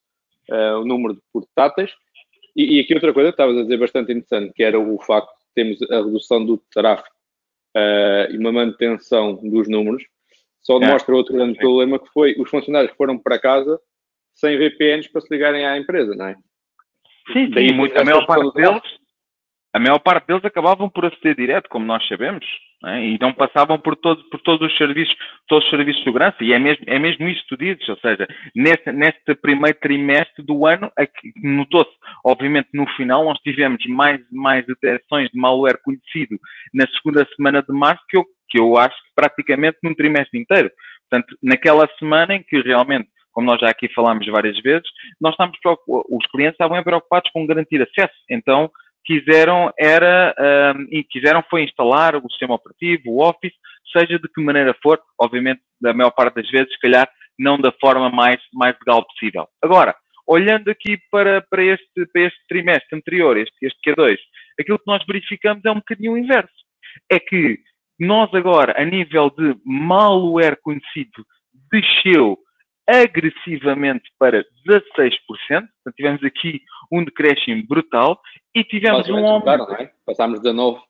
uh, 0.51 0.79
o 0.81 0.85
número 0.85 1.15
de 1.15 1.21
portáteis 1.33 1.91
e, 2.57 2.77
e 2.77 2.81
aqui 2.81 2.95
outra 2.95 3.13
coisa 3.13 3.31
que 3.31 3.35
estavas 3.35 3.57
a 3.57 3.63
dizer 3.63 3.79
bastante 3.79 4.13
interessante, 4.13 4.53
que 4.55 4.63
era 4.63 4.79
o 4.79 5.01
facto 5.01 5.31
de 5.31 5.55
termos 5.55 5.91
a 5.91 5.97
redução 5.97 6.45
do 6.45 6.59
tráfego 6.73 7.09
uh, 7.77 8.33
e 8.33 8.39
uma 8.39 8.53
manutenção 8.53 9.35
dos 9.37 9.69
números, 9.69 10.03
só 10.63 10.77
é. 10.77 10.81
demonstra 10.81 11.15
é. 11.15 11.17
outro 11.17 11.35
grande 11.35 11.55
Sim. 11.55 11.61
problema 11.61 11.99
que 11.99 12.09
foi 12.13 12.35
os 12.39 12.49
funcionários 12.49 12.93
que 12.93 12.97
foram 12.97 13.19
para 13.19 13.39
casa 13.39 13.79
sem 14.35 14.57
VPNs 14.57 15.11
para 15.11 15.21
se 15.21 15.29
ligarem 15.31 15.67
à 15.67 15.77
empresa, 15.77 16.15
não 16.15 16.27
é? 16.27 16.37
Sim, 17.33 17.53
sim, 17.53 17.73
muito, 17.73 17.99
a 17.99 18.05
maior 18.05 18.27
parte 18.27 18.55
deles, 18.55 18.83
a 19.73 19.79
maior 19.79 19.99
parte 19.99 20.27
deles 20.27 20.45
acabavam 20.45 20.89
por 20.89 21.05
aceder 21.05 21.37
direto, 21.37 21.69
como 21.69 21.85
nós 21.85 22.07
sabemos, 22.09 22.45
é? 22.87 23.05
e 23.05 23.19
não 23.21 23.33
passavam 23.33 23.79
por, 23.79 23.97
todo, 23.97 24.23
por 24.31 24.41
todos 24.41 24.71
os 24.71 24.77
serviços, 24.77 25.15
todos 25.47 25.65
os 25.65 25.71
serviços 25.71 26.01
de 26.01 26.05
segurança, 26.05 26.37
e 26.41 26.53
é 26.53 26.59
mesmo, 26.59 26.85
é 26.87 26.99
mesmo 26.99 27.29
isso 27.29 27.43
que 27.43 27.49
tu 27.49 27.57
dizes, 27.57 27.89
ou 27.89 27.97
seja, 27.99 28.27
neste, 28.55 28.91
neste 28.93 29.35
primeiro 29.35 29.79
trimestre 29.79 30.43
do 30.45 30.67
ano, 30.67 30.91
notou-se, 31.43 31.91
obviamente 32.25 32.69
no 32.73 32.87
final, 32.97 33.25
nós 33.25 33.39
tivemos 33.41 33.85
mais, 33.87 34.21
mais 34.31 34.65
detecções 34.67 35.31
de 35.31 35.39
malware 35.39 35.81
conhecido 35.83 36.39
na 36.73 36.87
segunda 36.89 37.27
semana 37.37 37.63
de 37.63 37.73
março, 37.73 38.03
que 38.09 38.17
eu, 38.17 38.25
que 38.49 38.59
eu 38.59 38.77
acho 38.77 38.97
que 38.97 39.11
praticamente 39.15 39.79
num 39.83 39.95
trimestre 39.95 40.41
inteiro. 40.41 40.71
Portanto, 41.09 41.37
naquela 41.43 41.89
semana 41.99 42.35
em 42.35 42.43
que 42.43 42.61
realmente 42.61 43.09
como 43.33 43.47
nós 43.47 43.61
já 43.61 43.71
aqui 43.71 43.89
falámos 43.95 44.27
várias 44.27 44.61
vezes, 44.61 44.89
nós 45.21 45.33
estamos 45.33 45.57
os 45.87 46.27
clientes 46.33 46.55
estavam 46.55 46.83
preocupados 46.83 47.31
com 47.31 47.47
garantir 47.47 47.81
acesso. 47.81 48.15
Então, 48.29 48.71
quiseram 49.11 49.73
era 49.77 50.33
um, 50.39 50.87
e 50.89 51.03
quiseram 51.03 51.43
foi 51.51 51.65
instalar 51.65 52.15
o 52.15 52.31
sistema 52.31 52.55
operativo, 52.55 53.03
o 53.11 53.29
Office, 53.29 53.55
seja 53.93 54.21
de 54.21 54.29
que 54.29 54.41
maneira 54.41 54.73
for, 54.81 55.01
obviamente, 55.21 55.61
da 55.81 55.93
maior 55.93 56.13
parte 56.13 56.37
das 56.37 56.49
vezes, 56.49 56.73
se 56.73 56.79
calhar, 56.79 57.11
não 57.37 57.59
da 57.59 57.73
forma 57.73 58.09
mais, 58.09 58.41
mais 58.53 58.77
legal 58.79 59.05
possível. 59.05 59.49
Agora, 59.61 59.97
olhando 60.29 60.71
aqui 60.71 60.97
para, 61.11 61.43
para, 61.51 61.65
este, 61.65 62.07
para 62.13 62.23
este 62.23 62.39
trimestre 62.49 62.97
anterior, 62.97 63.37
este, 63.37 63.67
este 63.67 63.79
Q2, 63.85 64.17
aquilo 64.61 64.79
que 64.79 64.87
nós 64.87 65.05
verificamos 65.05 65.65
é 65.65 65.71
um 65.73 65.77
bocadinho 65.77 66.13
o 66.13 66.19
inverso. 66.19 66.53
É 67.11 67.19
que 67.19 67.59
nós 67.99 68.33
agora, 68.33 68.81
a 68.81 68.85
nível 68.85 69.29
de 69.31 69.57
malware 69.65 70.57
conhecido, 70.63 71.27
desceu 71.73 72.39
agressivamente 72.91 74.11
para 74.19 74.45
16%. 74.67 75.13
Portanto, 75.27 75.95
tivemos 75.97 76.25
aqui 76.25 76.61
um 76.93 77.05
decréscimo 77.05 77.67
brutal 77.67 78.21
e 78.55 78.65
tivemos 78.65 79.09
um 79.09 79.27
aumento. 79.27 79.73
é? 79.75 79.93
Passámos 80.05 80.41
de 80.41 80.45
19, 80.45 80.79
uh, 80.79 80.81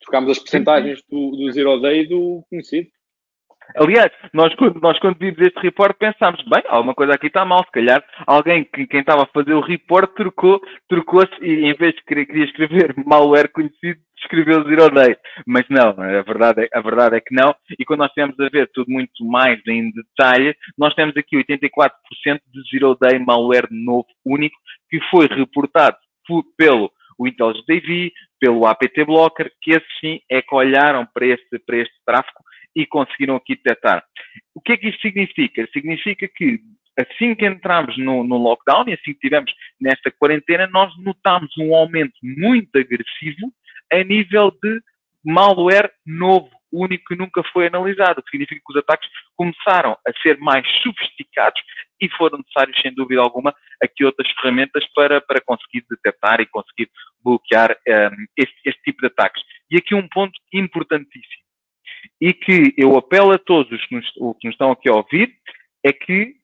trocámos 0.00 0.30
as 0.30 0.38
percentagens 0.38 1.02
do, 1.10 1.30
do 1.32 1.52
Zero 1.52 1.80
Day 1.80 2.02
e 2.02 2.08
do 2.08 2.44
conhecido. 2.50 2.88
Aliás, 3.76 4.10
nós 4.32 4.54
quando, 4.54 4.80
nós 4.80 4.98
quando 4.98 5.18
vimos 5.18 5.38
este 5.40 5.60
report 5.60 5.96
pensámos, 5.98 6.42
bem, 6.44 6.62
alguma 6.68 6.94
coisa 6.94 7.14
aqui 7.14 7.26
está 7.26 7.44
mal, 7.44 7.64
se 7.64 7.70
calhar 7.70 8.02
alguém 8.26 8.64
que 8.64 8.86
quem 8.86 9.00
estava 9.00 9.24
a 9.24 9.26
fazer 9.26 9.52
o 9.52 9.60
report 9.60 10.14
trocou, 10.14 10.60
trocou-se 10.88 11.34
e 11.42 11.66
em 11.66 11.74
vez 11.74 11.94
de 11.94 12.02
querer, 12.04 12.26
queria 12.26 12.44
escrever 12.44 12.94
malware 13.04 13.50
conhecido, 13.52 14.00
escreveu 14.18 14.64
Zero 14.64 14.90
Day. 14.90 15.16
Mas 15.46 15.64
não, 15.68 15.90
a 15.90 16.22
verdade, 16.22 16.62
é, 16.62 16.68
a 16.78 16.80
verdade 16.80 17.16
é 17.16 17.20
que 17.20 17.34
não. 17.34 17.54
E 17.78 17.84
quando 17.84 18.00
nós 18.00 18.12
temos 18.12 18.38
a 18.40 18.48
ver 18.48 18.70
tudo 18.72 18.90
muito 18.90 19.24
mais 19.24 19.60
em 19.66 19.90
detalhe, 19.92 20.56
nós 20.76 20.94
temos 20.94 21.16
aqui 21.16 21.36
84% 21.36 21.90
de 22.24 22.70
Zero 22.70 22.96
Day 23.00 23.18
malware 23.18 23.68
novo 23.70 24.06
único 24.24 24.56
que 24.88 24.98
foi 25.10 25.26
reportado 25.26 25.96
pelo 26.56 26.90
o 27.18 27.26
Intelligent 27.26 27.64
AV, 27.68 28.12
pelo 28.38 28.64
APT 28.64 29.04
Blocker, 29.04 29.50
que 29.60 29.72
esses 29.72 29.98
sim 30.00 30.20
é 30.30 30.40
que 30.40 30.54
olharam 30.54 31.04
para 31.12 31.26
este, 31.26 31.58
para 31.66 31.78
este 31.78 31.94
tráfego 32.06 32.38
e 32.78 32.86
conseguiram 32.86 33.34
aqui 33.34 33.56
detectar. 33.56 34.04
O 34.54 34.60
que 34.60 34.72
é 34.72 34.76
que 34.76 34.88
isto 34.88 35.02
significa? 35.02 35.68
Significa 35.72 36.28
que 36.28 36.60
assim 36.96 37.34
que 37.34 37.44
entramos 37.44 37.98
no, 37.98 38.22
no, 38.22 38.36
lockdown 38.38 38.84
e 38.86 38.92
assim 38.92 39.02
que 39.02 39.10
estivemos 39.12 39.52
nesta 39.80 40.12
quarentena, 40.12 40.68
nós 40.68 40.92
notámos 40.98 41.50
um 41.58 41.74
aumento 41.74 42.14
muito 42.22 42.70
agressivo 42.78 43.52
a 43.92 44.04
nível 44.04 44.52
de 44.62 44.80
malware 45.24 45.90
novo, 46.06 46.50
único 46.72 47.04
que 47.08 47.16
nunca 47.16 47.42
foi 47.52 47.66
analisado. 47.66 48.22
Significa 48.30 48.60
que 48.64 48.72
os 48.72 48.78
ataques 48.78 49.08
começaram 49.36 49.96
a 50.06 50.22
ser 50.22 50.38
mais 50.38 50.64
sofisticados 50.82 51.60
e 52.00 52.08
foram 52.10 52.38
necessários, 52.38 52.80
sem 52.80 52.94
dúvida 52.94 53.20
alguma, 53.20 53.52
aqui 53.82 54.04
outras 54.04 54.30
ferramentas 54.40 54.86
para, 54.94 55.20
para 55.20 55.40
conseguir 55.40 55.84
detectar 55.90 56.40
e 56.40 56.46
conseguir 56.46 56.88
bloquear 57.24 57.72
um, 57.72 57.92
ehm, 57.92 58.26
este, 58.36 58.56
este 58.64 58.82
tipo 58.82 59.00
de 59.00 59.08
ataques. 59.08 59.42
E 59.68 59.76
aqui 59.76 59.96
um 59.96 60.06
ponto 60.08 60.38
importantíssimo 60.52 61.47
e 62.20 62.32
que 62.32 62.74
eu 62.76 62.96
apelo 62.96 63.32
a 63.32 63.38
todos 63.38 63.70
os 63.70 63.86
que 63.86 63.96
nos, 63.96 64.10
que 64.10 64.46
nos 64.46 64.54
estão 64.54 64.72
aqui 64.72 64.88
a 64.88 64.94
ouvir 64.94 65.32
é 65.84 65.92
que 65.92 66.34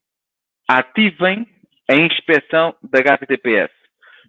ativem 0.69 1.47
a 1.91 1.95
inspeção 1.95 2.75
da 2.83 3.01
HTTPS. 3.01 3.73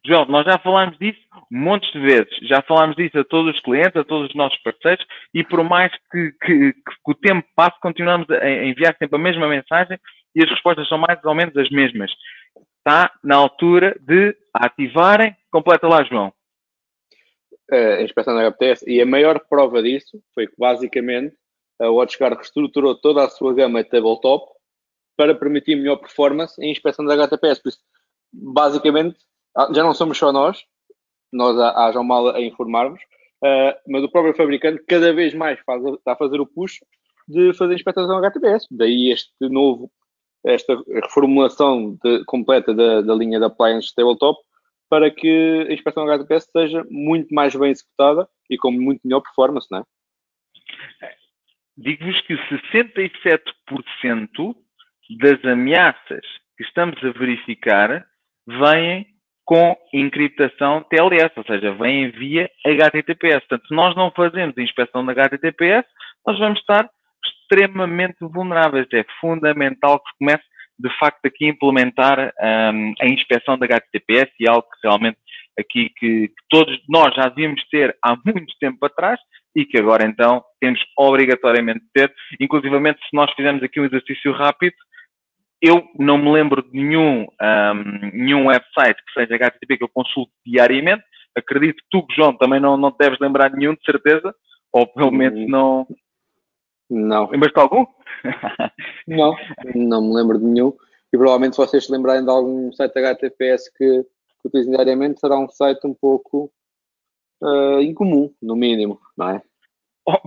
João, 0.06 0.26
nós 0.26 0.46
já 0.46 0.60
falámos 0.60 0.98
disso 1.00 1.20
montes 1.50 1.92
de 1.92 2.00
vezes, 2.00 2.38
já 2.44 2.62
falámos 2.62 2.96
disso 2.96 3.18
a 3.18 3.24
todos 3.24 3.56
os 3.56 3.62
clientes, 3.62 3.96
a 3.96 4.04
todos 4.04 4.30
os 4.30 4.36
nossos 4.36 4.58
parceiros, 4.62 5.06
e 5.34 5.44
por 5.44 5.64
mais 5.64 5.92
que, 6.12 6.32
que, 6.44 6.74
que 6.74 7.12
o 7.12 7.16
tempo 7.16 7.48
passe, 7.56 7.80
continuamos 7.80 8.30
a 8.30 8.50
enviar 8.50 8.96
sempre 8.98 9.16
a 9.16 9.22
mesma 9.22 9.48
mensagem 9.48 9.98
e 10.36 10.44
as 10.44 10.50
respostas 10.50 10.88
são 10.88 10.98
mais 10.98 11.20
ou 11.24 11.34
menos 11.34 11.56
as 11.58 11.70
mesmas. 11.70 12.12
Está 12.78 13.12
na 13.24 13.36
altura 13.36 13.96
de 14.02 14.36
ativarem. 14.54 15.36
Completa 15.52 15.88
lá, 15.88 16.04
João 16.04 16.32
a 17.72 18.02
inspeção 18.02 18.36
da 18.36 18.48
HPTS 18.48 18.84
e 18.88 19.02
a 19.02 19.06
maior 19.06 19.40
prova 19.50 19.82
disso 19.82 20.22
foi 20.34 20.48
que 20.48 20.54
basicamente 20.58 21.36
a 21.80 21.90
WatchGuard 21.90 22.38
reestruturou 22.38 22.96
toda 22.96 23.24
a 23.24 23.30
sua 23.30 23.54
gama 23.54 23.84
de 23.84 23.90
tabletop 23.90 24.52
para 25.18 25.36
permitir 25.36 25.76
melhor 25.76 25.98
performance 25.98 26.62
em 26.62 26.72
inspeção 26.72 27.06
da 27.06 27.14
HTTPS. 27.14 27.62
Por 27.62 27.70
isso, 27.70 27.80
basicamente, 28.32 29.18
ah, 29.56 29.70
já 29.74 29.84
não 29.84 29.94
somos 29.94 30.18
só 30.18 30.32
nós, 30.32 30.64
nós 31.32 31.58
há 31.58 32.04
mal 32.04 32.30
a 32.30 32.42
informarmos, 32.42 33.02
uh, 33.44 33.76
mas 33.88 34.04
o 34.04 34.12
próprio 34.12 34.36
fabricante 34.36 34.84
cada 34.88 35.14
vez 35.14 35.34
mais 35.34 35.60
faz, 35.62 35.84
está 35.84 36.14
a 36.14 36.18
fazer 36.18 36.40
o 36.40 36.46
push 36.46 36.80
de 37.28 37.54
fazer 37.54 37.74
inspeção 37.74 38.08
da 38.08 38.18
HTTPS. 38.18 38.68
Daí 38.72 39.12
este 39.12 39.34
novo, 39.42 39.92
esta 40.46 40.78
reformulação 41.04 41.98
de, 42.04 42.24
completa 42.26 42.74
da, 42.74 43.02
da 43.02 43.16
linha 43.16 43.40
de 43.40 43.46
appliances 43.46 43.94
tabletop 43.94 44.40
para 44.90 45.12
que 45.12 45.68
a 45.70 45.74
inspeção 45.74 46.04
HTTPS 46.04 46.50
seja 46.52 46.84
muito 46.90 47.34
mais 47.34 47.56
bem 47.56 47.72
executada 47.72 48.28
e 48.50 48.58
com 48.58 48.72
muito 48.72 49.02
melhor 49.04 49.22
performance, 49.22 49.68
não 49.72 49.80
é? 49.80 49.84
Digo-vos 51.78 52.22
que 52.22 52.36
67% 52.36 54.56
das 55.20 55.44
ameaças 55.44 56.26
que 56.58 56.64
estamos 56.64 56.98
a 57.04 57.12
verificar 57.12 58.06
vêm 58.48 59.08
com 59.44 59.76
encriptação 59.94 60.84
TLS, 60.90 61.34
ou 61.36 61.44
seja, 61.44 61.74
vêm 61.74 62.12
via 62.12 62.50
HTTPS. 62.66 63.46
Portanto, 63.48 63.68
se 63.68 63.76
nós 63.76 63.94
não 63.96 64.10
fazemos 64.12 64.58
a 64.58 64.62
inspeção 64.62 65.06
da 65.06 65.12
HTTPS, 65.12 65.86
nós 66.26 66.40
vamos 66.40 66.60
estar 66.60 66.90
extremamente 67.24 68.18
vulneráveis. 68.22 68.88
É 68.94 69.06
fundamental 69.20 70.00
que 70.00 70.12
comece 70.18 70.46
de 70.78 70.90
facto 70.98 71.26
aqui 71.26 71.48
implementar 71.48 72.34
um, 72.42 72.94
a 73.02 73.06
inspeção 73.06 73.58
da 73.58 73.66
HTTPS 73.66 74.32
e 74.40 74.48
algo 74.48 74.64
que 74.64 74.88
realmente 74.88 75.18
aqui 75.58 75.90
que, 75.98 76.28
que, 76.28 76.34
todos 76.50 76.78
nós 76.90 77.16
já 77.16 77.30
devíamos 77.30 77.64
ter 77.70 77.96
há 78.04 78.16
muito 78.26 78.54
tempo 78.60 78.86
atrás 78.86 79.20
e 79.56 79.66
que 79.66 79.80
agora 79.80 80.06
então 80.06 80.44
temos 80.60 80.80
obrigatoriamente 80.98 81.80
de 81.80 81.92
ter. 81.94 82.14
Inclusivamente, 82.40 83.00
se 83.00 83.16
nós 83.16 83.32
fizermos 83.34 83.64
aqui 83.64 83.80
um 83.80 83.86
exercício 83.86 84.34
rápido, 84.34 84.76
eu 85.62 85.88
não 85.98 86.18
me 86.18 86.32
lembro 86.32 86.62
de 86.62 86.72
nenhum, 86.74 87.26
um, 87.42 88.10
nenhum 88.14 88.48
website 88.48 89.02
que 89.06 89.14
seja 89.14 89.36
HTTP 89.36 89.78
que 89.78 89.84
eu 89.84 89.90
consulte 89.90 90.32
diariamente. 90.46 91.04
Acredito 91.36 91.78
que 91.78 91.88
tu, 91.90 92.06
João, 92.14 92.38
também 92.38 92.60
não, 92.60 92.78
não 92.78 92.94
deves 93.00 93.20
lembrar 93.20 93.50
nenhum, 93.52 93.74
de 93.74 93.84
certeza, 93.84 94.34
ou 94.72 94.86
pelo 94.88 95.12
menos 95.12 95.40
hum. 95.40 95.48
não, 95.48 95.88
não. 96.90 97.30
Lembras-te 97.30 97.60
algum? 97.60 97.86
não, 99.08 99.36
não 99.76 100.02
me 100.02 100.16
lembro 100.16 100.38
de 100.38 100.46
nenhum. 100.46 100.74
E 101.14 101.18
provavelmente 101.18 101.56
se 101.56 101.62
vocês 101.62 101.86
se 101.86 101.92
lembrarem 101.92 102.24
de 102.24 102.30
algum 102.30 102.72
site 102.74 102.98
HTTPS 102.98 103.72
que, 103.76 104.04
que 104.04 104.48
utilizem 104.48 104.74
diariamente, 104.74 105.20
será 105.20 105.38
um 105.38 105.50
site 105.50 105.86
um 105.86 105.94
pouco 105.94 106.52
uh, 107.42 107.80
incomum, 107.82 108.34
no 108.42 108.56
mínimo, 108.56 109.00
não 109.18 109.30
é? 109.30 109.42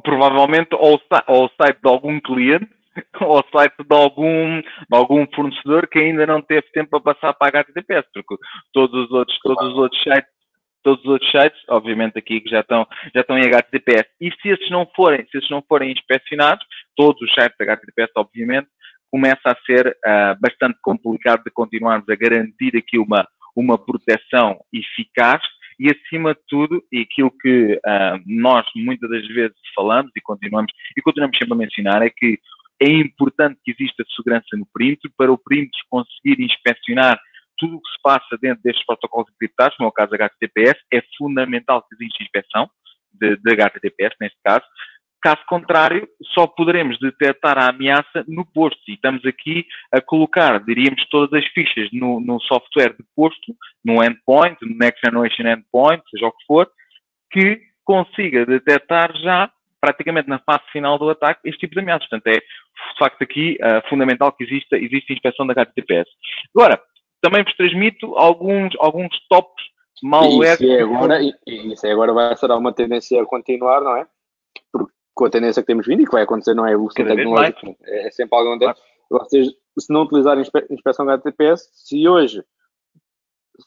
provavelmente 0.03 0.75
ou, 0.75 1.01
ou 1.29 1.45
o 1.45 1.51
site 1.61 1.81
de 1.81 1.89
algum 1.89 2.21
cliente 2.21 2.69
ou 3.21 3.39
o 3.39 3.45
site 3.53 3.77
de 3.79 3.97
algum, 3.97 4.61
de 4.61 4.97
algum 4.97 5.27
fornecedor 5.35 5.87
que 5.87 5.99
ainda 5.99 6.27
não 6.27 6.43
teve 6.43 6.67
tempo 6.73 7.01
para 7.01 7.15
passar 7.15 7.35
para 7.35 7.61
HTTPS, 7.61 8.09
porque 8.13 8.37
todos 8.73 9.05
os 9.05 9.13
outros, 9.13 9.39
todos 9.41 9.69
os 9.69 9.79
outros 9.79 10.03
sites 10.03 10.38
todos 10.83 11.05
os 11.05 11.11
outros 11.11 11.31
sites, 11.31 11.61
obviamente 11.69 12.19
aqui 12.19 12.41
que 12.41 12.51
já 12.51 12.61
estão, 12.61 12.87
já 13.15 13.21
estão 13.21 13.39
em 13.39 13.47
HTTPS. 13.47 14.09
E 14.21 14.31
se 14.41 14.49
esses 14.49 14.71
não 14.71 14.87
forem, 14.95 15.27
se 15.31 15.39
esses 15.39 15.51
não 15.51 15.63
forem 15.69 15.93
inspecionados, 15.93 16.65
todos 16.97 17.21
os 17.23 17.33
sites 17.35 17.57
HTTPS, 17.61 18.13
obviamente, 18.17 18.69
começa 19.11 19.41
a 19.45 19.57
ser 19.65 19.89
uh, 19.89 20.39
bastante 20.41 20.79
complicado 20.83 21.43
de 21.45 21.51
continuarmos 21.51 22.09
a 22.09 22.15
garantir 22.15 22.77
aqui 22.77 22.99
uma, 22.99 23.27
uma 23.57 23.79
proteção 23.79 24.59
eficaz 24.73 25.41
e, 25.81 25.89
acima 25.91 26.35
de 26.35 26.41
tudo, 26.49 26.83
e 26.93 27.01
aquilo 27.03 27.31
que 27.41 27.75
uh, 27.75 28.21
nós 28.27 28.67
muitas 28.75 29.09
das 29.09 29.27
vezes 29.29 29.57
falamos 29.75 30.11
e 30.17 30.21
continuamos, 30.21 30.73
e 30.97 31.01
continuamos 31.01 31.39
sempre 31.39 31.55
a 31.55 31.57
mencionar, 31.57 32.03
é 32.03 32.11
que 32.11 32.39
é 32.81 32.91
importante 32.91 33.59
que 33.65 33.73
exista 33.73 34.05
segurança 34.15 34.57
no 34.57 34.67
perímetro 34.73 35.11
para 35.17 35.33
o 35.33 35.39
perímetro 35.39 35.79
conseguir 35.89 36.41
inspecionar 36.41 37.19
tudo 37.59 37.77
o 37.77 37.81
que 37.81 37.91
se 37.91 38.01
passa 38.03 38.39
dentro 38.41 38.63
destes 38.63 38.85
protocolos 38.87 39.31
encriptados, 39.35 39.77
como 39.77 39.89
é 39.89 39.91
o 39.91 39.93
caso 39.93 40.11
da 40.11 40.17
HTTPS, 40.17 40.81
é 40.93 41.03
fundamental 41.17 41.83
que 41.83 41.95
exista 41.95 42.23
inspeção 42.23 42.71
de, 43.13 43.37
de 43.37 43.53
HTTPS, 43.53 44.17
neste 44.21 44.39
caso. 44.45 44.65
Caso 45.21 45.41
contrário, 45.49 46.09
só 46.33 46.47
poderemos 46.47 46.97
detectar 47.01 47.59
a 47.59 47.71
ameaça 47.71 48.25
no 48.29 48.47
posto. 48.47 48.81
E 48.87 48.95
estamos 48.95 49.25
aqui 49.27 49.67
a 49.93 50.01
colocar, 50.01 50.63
diríamos, 50.65 51.05
todas 51.09 51.33
as 51.33 51.45
fichas 51.51 51.89
no, 51.93 52.21
no 52.21 52.41
software 52.43 52.95
de 52.97 53.05
posto, 53.17 53.53
no 53.85 54.03
endpoint, 54.03 54.57
no 54.63 54.77
Next 54.77 55.01
Generation 55.05 55.49
Endpoint, 55.49 56.03
seja 56.11 56.27
o 56.27 56.33
que 56.33 56.45
for, 56.47 56.71
que 57.33 57.61
consiga 57.85 58.47
detectar 58.47 59.13
já, 59.17 59.51
praticamente 59.81 60.29
na 60.29 60.39
fase 60.39 60.63
final 60.71 60.99
do 60.99 61.11
ataque, 61.11 61.41
este 61.45 61.61
tipo 61.61 61.75
de 61.75 61.81
ameaças. 61.81 62.09
Portanto, 62.09 62.29
é 62.29 62.39
de 62.39 62.99
facto 62.99 63.23
aqui 63.23 63.59
uh, 63.61 63.89
fundamental 63.89 64.31
que 64.33 64.45
exista, 64.45 64.77
exista 64.77 65.13
inspeção 65.13 65.47
da 65.47 65.53
HTTPS. 65.53 66.09
Agora, 66.55 66.81
também 67.21 67.45
vos 67.45 67.55
transmito 67.55 68.17
alguns, 68.17 68.75
alguns 68.79 69.09
tops 69.29 69.65
malware. 70.03 70.55
Isso 70.55 70.65
é, 70.65 70.83
agora, 70.83 71.21
isso 71.47 71.87
é 71.87 71.93
agora 71.93 72.13
vai 72.13 72.37
ser 72.37 72.51
uma 72.51 72.73
tendência 72.73 73.21
a 73.21 73.27
continuar, 73.27 73.81
não 73.81 73.97
é? 73.97 74.07
Porque 74.73 74.93
com 75.15 75.25
a 75.25 75.31
tendência 75.31 75.63
que 75.63 75.67
temos 75.67 75.87
vindo 75.87 76.03
e 76.03 76.05
que 76.05 76.13
vai 76.13 76.23
acontecer, 76.23 76.55
não 76.55 76.67
é? 76.67 76.73
Evolução 76.73 77.05
tecnológica, 77.05 77.77
é, 77.85 78.07
é 78.07 78.11
sempre 78.11 78.39
algo 78.39 78.59
claro. 78.59 78.79
vocês, 79.11 79.49
se 79.79 79.93
não 79.93 80.03
utilizarem 80.03 80.45
inspeção 80.71 81.05
de 81.05 81.13
HTTPS, 81.13 81.69
se 81.73 82.09
hoje 82.09 82.45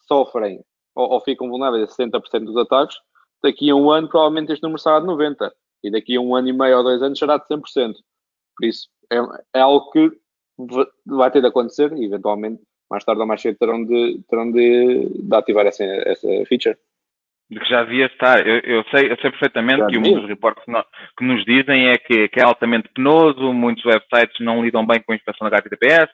sofrem 0.07 0.63
ou, 0.95 1.11
ou 1.11 1.21
ficam 1.21 1.49
vulneráveis 1.49 1.83
a 1.83 2.03
60% 2.03 2.45
dos 2.45 2.57
ataques, 2.57 2.95
daqui 3.43 3.69
a 3.69 3.75
um 3.75 3.89
ano 3.91 4.07
provavelmente 4.07 4.51
este 4.53 4.63
número 4.63 4.81
será 4.81 4.99
de 4.99 5.07
90% 5.07 5.51
e 5.83 5.91
daqui 5.91 6.15
a 6.15 6.21
um 6.21 6.35
ano 6.35 6.47
e 6.47 6.53
meio 6.53 6.77
ou 6.77 6.83
dois 6.83 7.01
anos 7.01 7.17
será 7.17 7.37
de 7.37 7.45
100%. 7.47 7.95
Por 8.55 8.65
isso, 8.65 8.87
é, 9.11 9.17
é 9.55 9.61
algo 9.61 9.89
que 9.91 10.11
vai 11.05 11.31
ter 11.31 11.41
de 11.41 11.47
acontecer 11.47 11.91
e 11.93 12.05
eventualmente 12.05 12.61
mais 12.91 13.05
tarde 13.05 13.21
ou 13.21 13.27
mais 13.27 13.41
cedo 13.41 13.57
terão 13.57 13.83
de, 13.83 14.19
terão 14.29 14.51
de, 14.51 15.07
de 15.23 15.35
ativar 15.35 15.65
essa, 15.65 15.83
essa 15.83 16.27
feature. 16.45 16.75
que 17.49 17.69
já 17.69 17.83
devia 17.83 18.07
estar. 18.07 18.45
Eu, 18.45 18.59
eu, 18.59 18.83
sei, 18.91 19.11
eu 19.11 19.17
sei 19.17 19.31
perfeitamente 19.31 19.79
já 19.79 19.87
que 19.87 19.97
um 19.97 20.01
dos 20.01 20.27
reportes 20.27 20.63
que, 21.17 21.23
nos 21.23 21.43
dizem 21.45 21.87
é 21.87 21.97
que, 21.97 22.27
que, 22.27 22.39
é 22.39 22.43
altamente 22.43 22.89
penoso, 22.93 23.53
muitos 23.53 23.85
websites 23.85 24.39
não 24.41 24.63
lidam 24.63 24.85
bem 24.85 25.01
com 25.01 25.13
a 25.13 25.15
inspeção 25.15 25.49
da 25.49 25.57
HTTPS, 25.57 26.11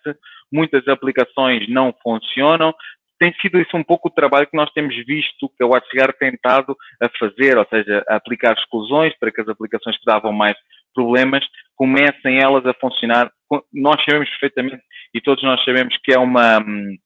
muitas 0.54 0.88
aplicações 0.88 1.68
não 1.68 1.94
funcionam. 2.04 2.74
Tem 3.20 3.34
sido 3.42 3.60
isso 3.60 3.76
um 3.76 3.84
pouco 3.84 4.10
o 4.10 4.12
trabalho 4.14 4.46
que 4.46 4.56
nós 4.56 4.72
temos 4.74 4.96
visto 5.04 5.50
que 5.58 5.64
a 5.64 5.66
WatchGuard 5.66 6.14
tem 6.20 6.32
tentado 6.32 6.78
a 7.02 7.10
fazer, 7.18 7.58
ou 7.58 7.66
seja, 7.68 8.06
a 8.08 8.18
aplicar 8.18 8.56
exclusões 8.56 9.18
para 9.20 9.32
que 9.32 9.42
as 9.42 9.50
aplicações 9.50 9.98
que 9.98 10.06
davam 10.06 10.32
mais 10.32 10.56
problemas 10.98 11.46
comecem 11.76 12.40
elas 12.40 12.66
a 12.66 12.74
funcionar. 12.74 13.32
Nós 13.72 14.04
sabemos 14.04 14.30
perfeitamente 14.32 14.84
e 15.14 15.22
todos 15.22 15.44
nós 15.44 15.64
sabemos 15.64 15.96
que 16.04 16.12
é 16.12 16.18
uma 16.18 16.58
hum, 16.60 16.98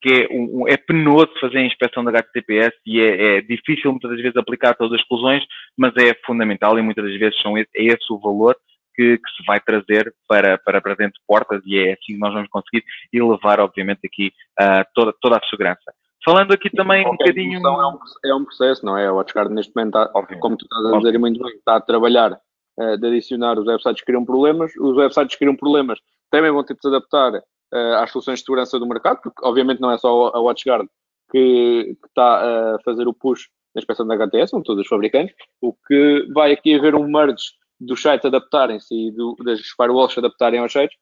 que 0.00 0.12
é, 0.12 0.28
um, 0.30 0.68
é 0.68 0.76
penoso 0.76 1.30
fazer 1.40 1.58
a 1.58 1.66
inspeção 1.66 2.04
da 2.04 2.10
HTTPS 2.10 2.76
e 2.86 3.00
é, 3.00 3.38
é, 3.38 3.40
difícil 3.40 3.90
muitas 3.90 4.10
das 4.10 4.20
vezes 4.20 4.36
aplicar 4.36 4.74
todas 4.74 4.92
as 4.92 5.00
exclusões, 5.00 5.42
mas 5.76 5.92
é 5.96 6.14
fundamental 6.24 6.78
e 6.78 6.82
muitas 6.82 7.04
das 7.04 7.18
vezes 7.18 7.40
são 7.40 7.58
esse, 7.58 7.70
é 7.74 7.84
esse 7.86 8.12
o 8.12 8.20
valor 8.20 8.56
que, 8.94 9.18
que, 9.18 9.30
se 9.36 9.44
vai 9.44 9.58
trazer 9.60 10.14
para, 10.28 10.56
para, 10.58 10.80
para 10.80 10.94
dentro 10.94 11.14
de 11.14 11.26
portas 11.26 11.62
e 11.66 11.78
é 11.78 11.92
assim 11.94 12.14
que 12.14 12.18
nós 12.18 12.32
vamos 12.32 12.48
conseguir 12.48 12.84
elevar, 13.12 13.58
obviamente, 13.58 14.00
aqui 14.04 14.32
uh, 14.60 14.84
toda, 14.94 15.12
toda 15.20 15.36
a 15.36 15.48
segurança. 15.48 15.92
Falando 16.24 16.52
aqui 16.52 16.70
também 16.70 17.06
um 17.06 17.12
bocadinho. 17.12 17.58
É 17.66 17.86
um, 17.86 17.98
é 18.24 18.34
um 18.34 18.44
processo, 18.44 18.84
não 18.84 18.96
é? 18.96 19.10
O 19.10 19.16
WatchGuard 19.16 19.52
neste 19.52 19.74
momento, 19.74 19.98
está, 19.98 20.12
como 20.40 20.56
tu 20.56 20.64
estás 20.64 20.84
a 20.84 20.98
dizer 20.98 21.18
muito 21.18 21.42
bem, 21.42 21.54
está 21.54 21.76
a 21.76 21.80
trabalhar 21.80 22.38
uh, 22.78 22.96
de 22.96 23.06
adicionar 23.06 23.58
os 23.58 23.66
websites 23.66 24.04
criam 24.04 24.24
problemas. 24.24 24.72
Os 24.78 24.96
websites 24.96 25.36
criam 25.36 25.56
problemas 25.56 25.98
também 26.30 26.50
vão 26.50 26.64
ter 26.64 26.74
de 26.74 26.80
se 26.80 26.88
adaptar 26.88 27.34
uh, 27.34 27.94
às 28.02 28.10
soluções 28.10 28.38
de 28.40 28.44
segurança 28.44 28.78
do 28.78 28.86
mercado, 28.86 29.20
porque 29.22 29.40
obviamente 29.42 29.80
não 29.80 29.90
é 29.90 29.98
só 29.98 30.30
a 30.34 30.40
WatchGuard 30.40 30.88
que, 31.30 31.96
que 32.00 32.06
está 32.06 32.74
a 32.74 32.78
fazer 32.84 33.06
o 33.06 33.14
push 33.14 33.48
na 33.74 33.80
inspeção 33.80 34.06
da 34.06 34.14
HTS, 34.14 34.50
são 34.50 34.62
todos 34.62 34.82
os 34.82 34.88
fabricantes, 34.88 35.34
o 35.60 35.72
que 35.72 36.26
vai 36.32 36.52
aqui 36.52 36.74
haver 36.74 36.94
um 36.94 37.06
merge 37.06 37.52
dos 37.80 38.00
sites 38.00 38.24
adaptarem-se 38.24 38.94
e 38.94 39.10
do, 39.12 39.36
das 39.44 39.60
firewalls 39.76 40.12
se 40.12 40.18
adaptarem 40.18 40.60
aos 40.60 40.72
sites, 40.72 40.96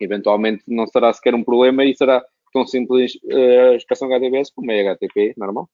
eventualmente 0.00 0.64
não 0.66 0.86
será 0.86 1.12
sequer 1.12 1.34
um 1.34 1.44
problema 1.44 1.84
e 1.84 1.94
será 1.94 2.24
tão 2.52 2.66
simples 2.66 3.14
uh, 3.24 3.72
a 3.72 3.76
inspeção 3.76 4.08
HTTPS 4.08 4.52
como 4.54 4.72
é 4.72 4.80
HTTP 4.80 5.34
normal. 5.36 5.68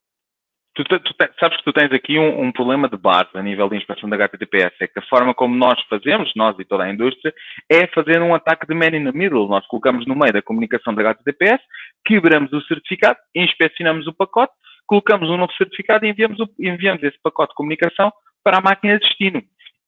Tu, 0.74 0.84
tu, 0.84 0.98
tu, 1.00 1.14
sabes 1.38 1.58
que 1.58 1.64
tu 1.64 1.72
tens 1.72 1.92
aqui 1.92 2.18
um, 2.18 2.44
um, 2.44 2.52
problema 2.52 2.88
de 2.88 2.96
base 2.96 3.28
a 3.34 3.42
nível 3.42 3.68
de 3.68 3.76
inspeção 3.76 4.08
da 4.08 4.16
HTTPS, 4.16 4.74
é 4.80 4.86
que 4.86 4.98
a 4.98 5.02
forma 5.02 5.34
como 5.34 5.54
nós 5.54 5.78
fazemos, 5.82 6.32
nós 6.34 6.58
e 6.58 6.64
toda 6.64 6.84
a 6.84 6.90
indústria, 6.90 7.34
é 7.70 7.86
fazer 7.88 8.22
um 8.22 8.34
ataque 8.34 8.66
de 8.66 8.74
man 8.74 8.96
in 8.96 9.04
the 9.04 9.12
middle. 9.12 9.48
Nós 9.48 9.66
colocamos 9.66 10.06
no 10.06 10.16
meio 10.16 10.32
da 10.32 10.40
comunicação 10.40 10.94
da 10.94 11.02
HTTPS, 11.02 11.62
quebramos 12.06 12.50
o 12.54 12.62
certificado, 12.62 13.18
inspecionamos 13.34 14.06
o 14.06 14.14
pacote, 14.14 14.54
colocamos 14.86 15.28
um 15.28 15.36
novo 15.36 15.52
certificado 15.52 16.06
e 16.06 16.08
enviamos, 16.08 16.40
o, 16.40 16.48
enviamos 16.58 17.02
esse 17.02 17.20
pacote 17.22 17.50
de 17.50 17.56
comunicação 17.56 18.10
para 18.42 18.56
a 18.56 18.62
máquina 18.62 18.94
de 18.94 19.06
destino. 19.06 19.42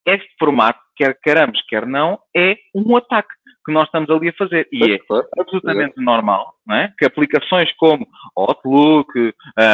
Este 0.05 0.29
formato, 0.37 0.79
quer 0.95 1.17
queiramos, 1.21 1.61
quer 1.67 1.85
não, 1.85 2.19
é 2.35 2.57
um 2.73 2.95
ataque 2.95 3.33
que 3.65 3.71
nós 3.71 3.85
estamos 3.85 4.09
ali 4.09 4.29
a 4.29 4.33
fazer. 4.33 4.67
E 4.71 4.93
é 4.93 4.99
absolutamente 5.39 5.99
normal 5.99 6.53
não 6.65 6.75
é? 6.75 6.93
que 6.97 7.05
aplicações 7.05 7.71
como 7.77 8.07
Outlook, 8.35 9.17
uh, 9.19 9.33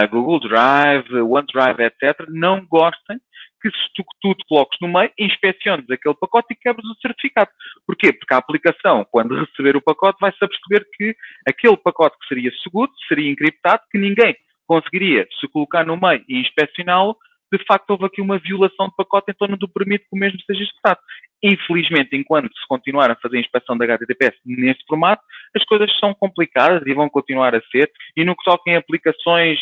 Google 0.09 0.39
Drive, 0.39 1.13
OneDrive, 1.13 1.83
etc., 1.83 2.25
não 2.29 2.65
gostem 2.65 3.19
que 3.61 3.69
se 3.69 3.93
tu, 3.93 4.03
tu 4.21 4.33
te 4.33 4.43
coloques 4.47 4.77
no 4.81 4.87
meio, 4.87 5.11
inspeciones 5.19 5.85
aquele 5.89 6.15
pacote 6.15 6.47
e 6.51 6.55
quebres 6.55 6.85
o 6.89 6.95
certificado. 6.95 7.51
Porquê? 7.85 8.11
Porque 8.11 8.33
a 8.33 8.37
aplicação, 8.37 9.05
quando 9.11 9.35
receber 9.35 9.75
o 9.75 9.81
pacote, 9.81 10.17
vai-se 10.19 10.39
perceber 10.39 10.87
que 10.93 11.15
aquele 11.47 11.77
pacote 11.77 12.17
que 12.19 12.27
seria 12.27 12.51
seguro, 12.63 12.91
seria 13.07 13.29
encriptado, 13.29 13.83
que 13.91 13.99
ninguém 13.99 14.35
conseguiria 14.65 15.27
se 15.39 15.47
colocar 15.49 15.85
no 15.85 15.95
meio 15.95 16.23
e 16.27 16.39
inspecioná-lo, 16.39 17.15
de 17.51 17.63
facto 17.65 17.89
houve 17.89 18.05
aqui 18.05 18.21
uma 18.21 18.39
violação 18.39 18.87
de 18.87 18.95
pacote 18.95 19.31
em 19.31 19.35
torno 19.35 19.57
do 19.57 19.67
permite 19.67 20.05
que 20.05 20.15
o 20.15 20.17
mesmo 20.17 20.39
seja 20.45 20.63
executado. 20.63 20.99
Infelizmente, 21.43 22.15
enquanto 22.15 22.53
se 22.53 22.67
continuar 22.67 23.11
a 23.11 23.15
fazer 23.15 23.37
a 23.37 23.41
inspeção 23.41 23.77
da 23.77 23.85
HTTPS 23.85 24.37
neste 24.45 24.85
formato, 24.87 25.21
as 25.55 25.63
coisas 25.65 25.91
são 25.99 26.13
complicadas 26.13 26.81
e 26.85 26.93
vão 26.93 27.09
continuar 27.09 27.53
a 27.55 27.61
ser. 27.71 27.91
E 28.15 28.23
no 28.23 28.35
que 28.35 28.43
toca 28.43 28.69
em 28.69 28.75
aplicações, 28.75 29.59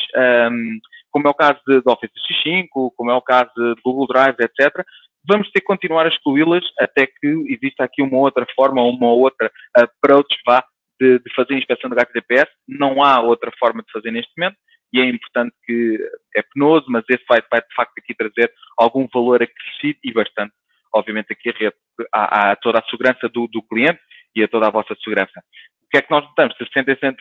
um, 0.51 0.79
como 1.11 1.27
é 1.27 1.31
o 1.31 1.33
caso 1.33 1.59
de 1.67 1.77
Office 1.85 2.11
365, 2.11 2.93
como 2.95 3.11
é 3.11 3.15
o 3.15 3.21
caso 3.21 3.51
de 3.55 3.81
Google 3.83 4.07
Drive, 4.07 4.35
etc., 4.39 4.85
vamos 5.27 5.49
ter 5.51 5.61
que 5.61 5.67
continuar 5.67 6.05
a 6.05 6.09
excluí-las 6.09 6.63
até 6.79 7.07
que 7.07 7.27
exista 7.47 7.83
aqui 7.83 8.01
uma 8.01 8.17
outra 8.17 8.45
forma, 8.55 8.81
uma 8.81 9.11
outra 9.11 9.51
approach 9.75 10.35
vá 10.45 10.63
de, 10.99 11.19
de 11.19 11.33
fazer 11.33 11.55
a 11.55 11.57
inspeção 11.57 11.89
da 11.89 12.01
HTTPS. 12.01 12.49
Não 12.67 13.03
há 13.03 13.21
outra 13.21 13.51
forma 13.57 13.81
de 13.81 13.91
fazer 13.91 14.11
neste 14.11 14.31
momento 14.37 14.57
e 14.91 14.99
é 14.99 15.06
importante 15.06 15.56
que 15.65 15.97
é 16.36 16.41
penoso, 16.54 16.86
mas 16.89 17.04
esse 17.10 17.23
vai, 17.28 17.39
vai 17.52 17.62
de 17.62 17.73
facto 17.75 17.93
aqui 17.97 18.13
trazer 18.15 18.52
algum 18.78 19.08
valor 19.13 19.41
acrescido 19.41 19.99
e 20.04 20.12
bastante, 20.12 20.54
obviamente, 20.93 21.32
aqui 21.32 21.49
a 21.49 21.54
rede, 21.54 21.75
a, 22.13 22.52
a 22.52 22.56
toda 22.56 22.80
a 22.80 22.89
segurança 22.89 23.30
do, 23.30 23.47
do, 23.47 23.62
cliente 23.63 23.99
e 24.36 24.43
a 24.43 24.47
toda 24.47 24.67
a 24.67 24.71
vossa 24.71 24.95
segurança. 25.04 25.43
O 25.84 25.89
que 25.91 25.97
é 25.97 26.02
que 26.02 26.12
nós 26.12 26.23
notamos? 26.23 26.56
67%, 26.58 27.15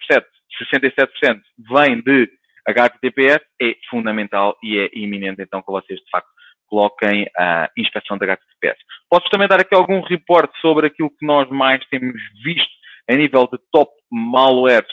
67% 0.73 1.41
vem 1.59 2.01
de 2.03 2.31
HTTPS, 2.67 3.45
é 3.61 3.75
fundamental 3.91 4.57
e 4.63 4.79
é 4.79 4.91
iminente 4.93 5.43
então 5.43 5.63
que 5.63 5.73
vocês 5.73 5.99
de 5.99 6.11
facto 6.11 6.29
coloquem 6.67 7.27
a 7.37 7.71
inspeção 7.77 8.19
da 8.19 8.27
HTTPS. 8.27 8.79
Posso 9.09 9.29
também 9.31 9.49
dar 9.49 9.61
aqui 9.61 9.75
algum 9.75 10.01
reporte 10.03 10.59
sobre 10.61 10.87
aquilo 10.87 11.11
que 11.11 11.25
nós 11.25 11.49
mais 11.49 11.85
temos 11.87 12.21
visto 12.45 12.79
a 13.09 13.15
nível 13.15 13.49
de 13.51 13.59
top 13.73 13.91
malwares 14.11 14.93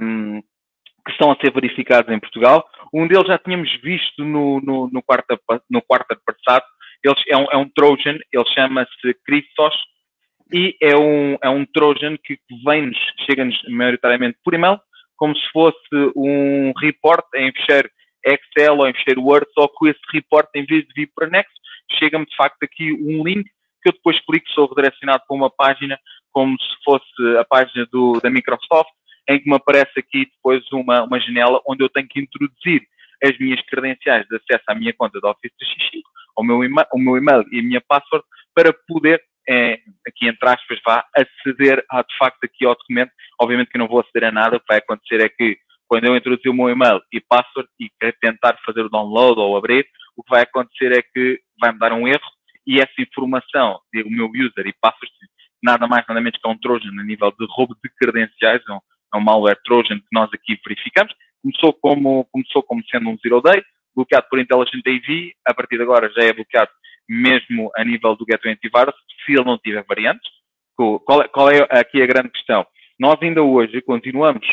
um, 0.00 0.42
que 1.04 1.12
estão 1.12 1.30
a 1.30 1.36
ser 1.36 1.52
verificados 1.52 2.12
em 2.12 2.18
Portugal. 2.18 2.66
Um 2.92 3.06
deles 3.06 3.26
já 3.26 3.38
tínhamos 3.38 3.70
visto 3.82 4.24
no, 4.24 4.60
no, 4.60 4.88
no 4.90 5.02
quarto, 5.02 5.38
no 5.70 5.82
passado. 5.82 6.64
Eles, 7.02 7.22
é, 7.28 7.36
um, 7.36 7.46
é 7.52 7.56
um 7.56 7.68
Trojan, 7.68 8.18
ele 8.32 8.54
chama-se 8.54 9.14
Christos 9.26 9.74
e 10.52 10.76
é 10.80 10.96
um, 10.96 11.36
é 11.42 11.50
um 11.50 11.66
Trojan 11.66 12.16
que 12.16 12.38
vem-nos, 12.64 12.98
chega-nos 13.26 13.56
maioritariamente 13.68 14.38
por 14.42 14.54
e-mail, 14.54 14.80
como 15.16 15.36
se 15.36 15.46
fosse 15.52 15.78
um 16.16 16.72
report 16.78 17.24
em 17.34 17.52
fecheiro 17.52 17.90
Excel 18.24 18.78
ou 18.78 18.88
em 18.88 18.94
fecheiro 18.94 19.22
Word, 19.22 19.46
só 19.52 19.68
que 19.68 19.88
esse 19.88 20.00
report, 20.12 20.48
em 20.54 20.64
vez 20.64 20.86
de 20.86 20.94
vir 20.94 21.10
por 21.14 21.24
anexo, 21.24 21.52
chega-me 21.98 22.24
de 22.24 22.34
facto 22.36 22.62
aqui 22.62 22.92
um 22.92 23.22
link 23.22 23.44
que 23.82 23.90
eu 23.90 23.92
depois 23.92 24.18
clico, 24.24 24.48
sou 24.50 24.66
redirecionado 24.66 25.22
para 25.28 25.36
uma 25.36 25.50
página 25.50 25.98
como 26.32 26.58
se 26.58 26.84
fosse 26.84 27.38
a 27.38 27.44
página 27.44 27.86
do, 27.92 28.18
da 28.20 28.30
Microsoft, 28.30 28.90
em 29.28 29.40
que 29.40 29.48
me 29.48 29.56
aparece 29.56 29.98
aqui 29.98 30.26
depois 30.26 30.62
uma, 30.72 31.04
uma 31.04 31.20
janela 31.20 31.60
onde 31.66 31.82
eu 31.82 31.88
tenho 31.88 32.08
que 32.08 32.20
introduzir 32.20 32.82
as 33.22 33.38
minhas 33.38 33.60
credenciais 33.66 34.26
de 34.28 34.36
acesso 34.36 34.64
à 34.68 34.74
minha 34.74 34.92
conta 34.92 35.20
do 35.20 35.28
Office 35.28 35.52
365, 35.58 36.08
o 36.36 36.42
meu, 36.42 36.58
o 36.92 36.98
meu 36.98 37.16
email 37.16 37.44
e 37.50 37.60
a 37.60 37.62
minha 37.62 37.80
password, 37.80 38.24
para 38.54 38.72
poder, 38.86 39.22
é, 39.48 39.78
aqui 40.06 40.28
entre 40.28 40.48
aspas, 40.48 40.78
vá 40.84 41.04
aceder 41.16 41.84
a, 41.90 42.02
de 42.02 42.16
facto 42.18 42.44
aqui 42.44 42.66
ao 42.66 42.74
documento. 42.74 43.12
Obviamente 43.40 43.70
que 43.70 43.78
não 43.78 43.88
vou 43.88 44.00
aceder 44.00 44.28
a 44.28 44.32
nada, 44.32 44.56
o 44.56 44.60
que 44.60 44.66
vai 44.68 44.78
acontecer 44.78 45.20
é 45.20 45.28
que 45.28 45.58
quando 45.88 46.04
eu 46.04 46.16
introduzir 46.16 46.50
o 46.50 46.54
meu 46.54 46.68
e-mail 46.70 47.00
e 47.12 47.20
password 47.20 47.68
e 47.80 47.90
tentar 48.20 48.58
fazer 48.64 48.82
o 48.82 48.88
download 48.88 49.40
ou 49.40 49.56
abrir, 49.56 49.86
o 50.16 50.22
que 50.22 50.30
vai 50.30 50.42
acontecer 50.42 50.92
é 50.92 51.02
que 51.02 51.40
vai-me 51.60 51.78
dar 51.78 51.92
um 51.92 52.08
erro 52.08 52.24
e 52.66 52.80
essa 52.80 52.94
informação, 52.98 53.78
o 54.04 54.10
meu 54.10 54.26
user 54.26 54.66
e 54.66 54.74
password, 54.80 55.12
nada 55.62 55.86
mais 55.86 56.04
nada 56.06 56.20
menos 56.20 56.38
que 56.38 56.48
é 56.48 56.50
um 56.50 56.58
trojan 56.58 56.90
a 56.98 57.04
nível 57.04 57.32
de 57.38 57.46
roubo 57.48 57.76
de 57.82 57.90
credenciais, 57.98 58.62
um, 58.68 58.78
é 59.14 59.18
um 59.18 59.22
malware 59.22 59.58
Trojan 59.64 59.98
que 59.98 60.06
nós 60.12 60.28
aqui 60.32 60.58
verificamos. 60.66 61.14
Começou 61.42 61.72
como, 61.74 62.24
começou 62.32 62.62
como 62.62 62.82
sendo 62.90 63.08
um 63.08 63.18
zero 63.18 63.40
day, 63.40 63.62
bloqueado 63.94 64.26
por 64.28 64.38
Intelligent 64.38 64.82
AV, 64.86 65.32
a 65.46 65.54
partir 65.54 65.76
de 65.76 65.82
agora 65.82 66.10
já 66.10 66.24
é 66.24 66.32
bloqueado 66.32 66.70
mesmo 67.08 67.70
a 67.76 67.84
nível 67.84 68.16
do 68.16 68.24
Gateway 68.24 68.54
Antivirus, 68.54 68.94
se 69.24 69.32
ele 69.32 69.44
não 69.44 69.58
tiver 69.58 69.84
variantes. 69.86 70.28
Qual 70.76 71.22
é, 71.22 71.28
qual 71.28 71.50
é 71.50 71.66
aqui 71.70 72.02
a 72.02 72.06
grande 72.06 72.30
questão? 72.30 72.66
Nós 72.98 73.16
ainda 73.22 73.42
hoje 73.42 73.80
continuamos 73.82 74.46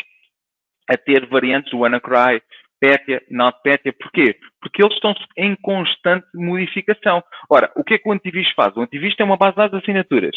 a 0.88 0.96
ter 0.96 1.26
variantes 1.26 1.70
do 1.70 1.78
WannaCry, 1.78 2.42
Petya, 2.78 3.22
NotPetya. 3.30 3.92
Porquê? 3.92 4.36
Porque 4.60 4.82
eles 4.82 4.94
estão 4.94 5.14
em 5.36 5.56
constante 5.56 6.26
modificação. 6.34 7.22
Ora, 7.50 7.72
o 7.74 7.82
que 7.82 7.94
é 7.94 7.98
que 7.98 8.08
o 8.08 8.12
antivírus 8.12 8.52
faz? 8.52 8.76
O 8.76 8.82
antivírus 8.82 9.16
tem 9.16 9.24
uma 9.24 9.36
base 9.36 9.56
de 9.56 9.76
assinaturas 9.76 10.36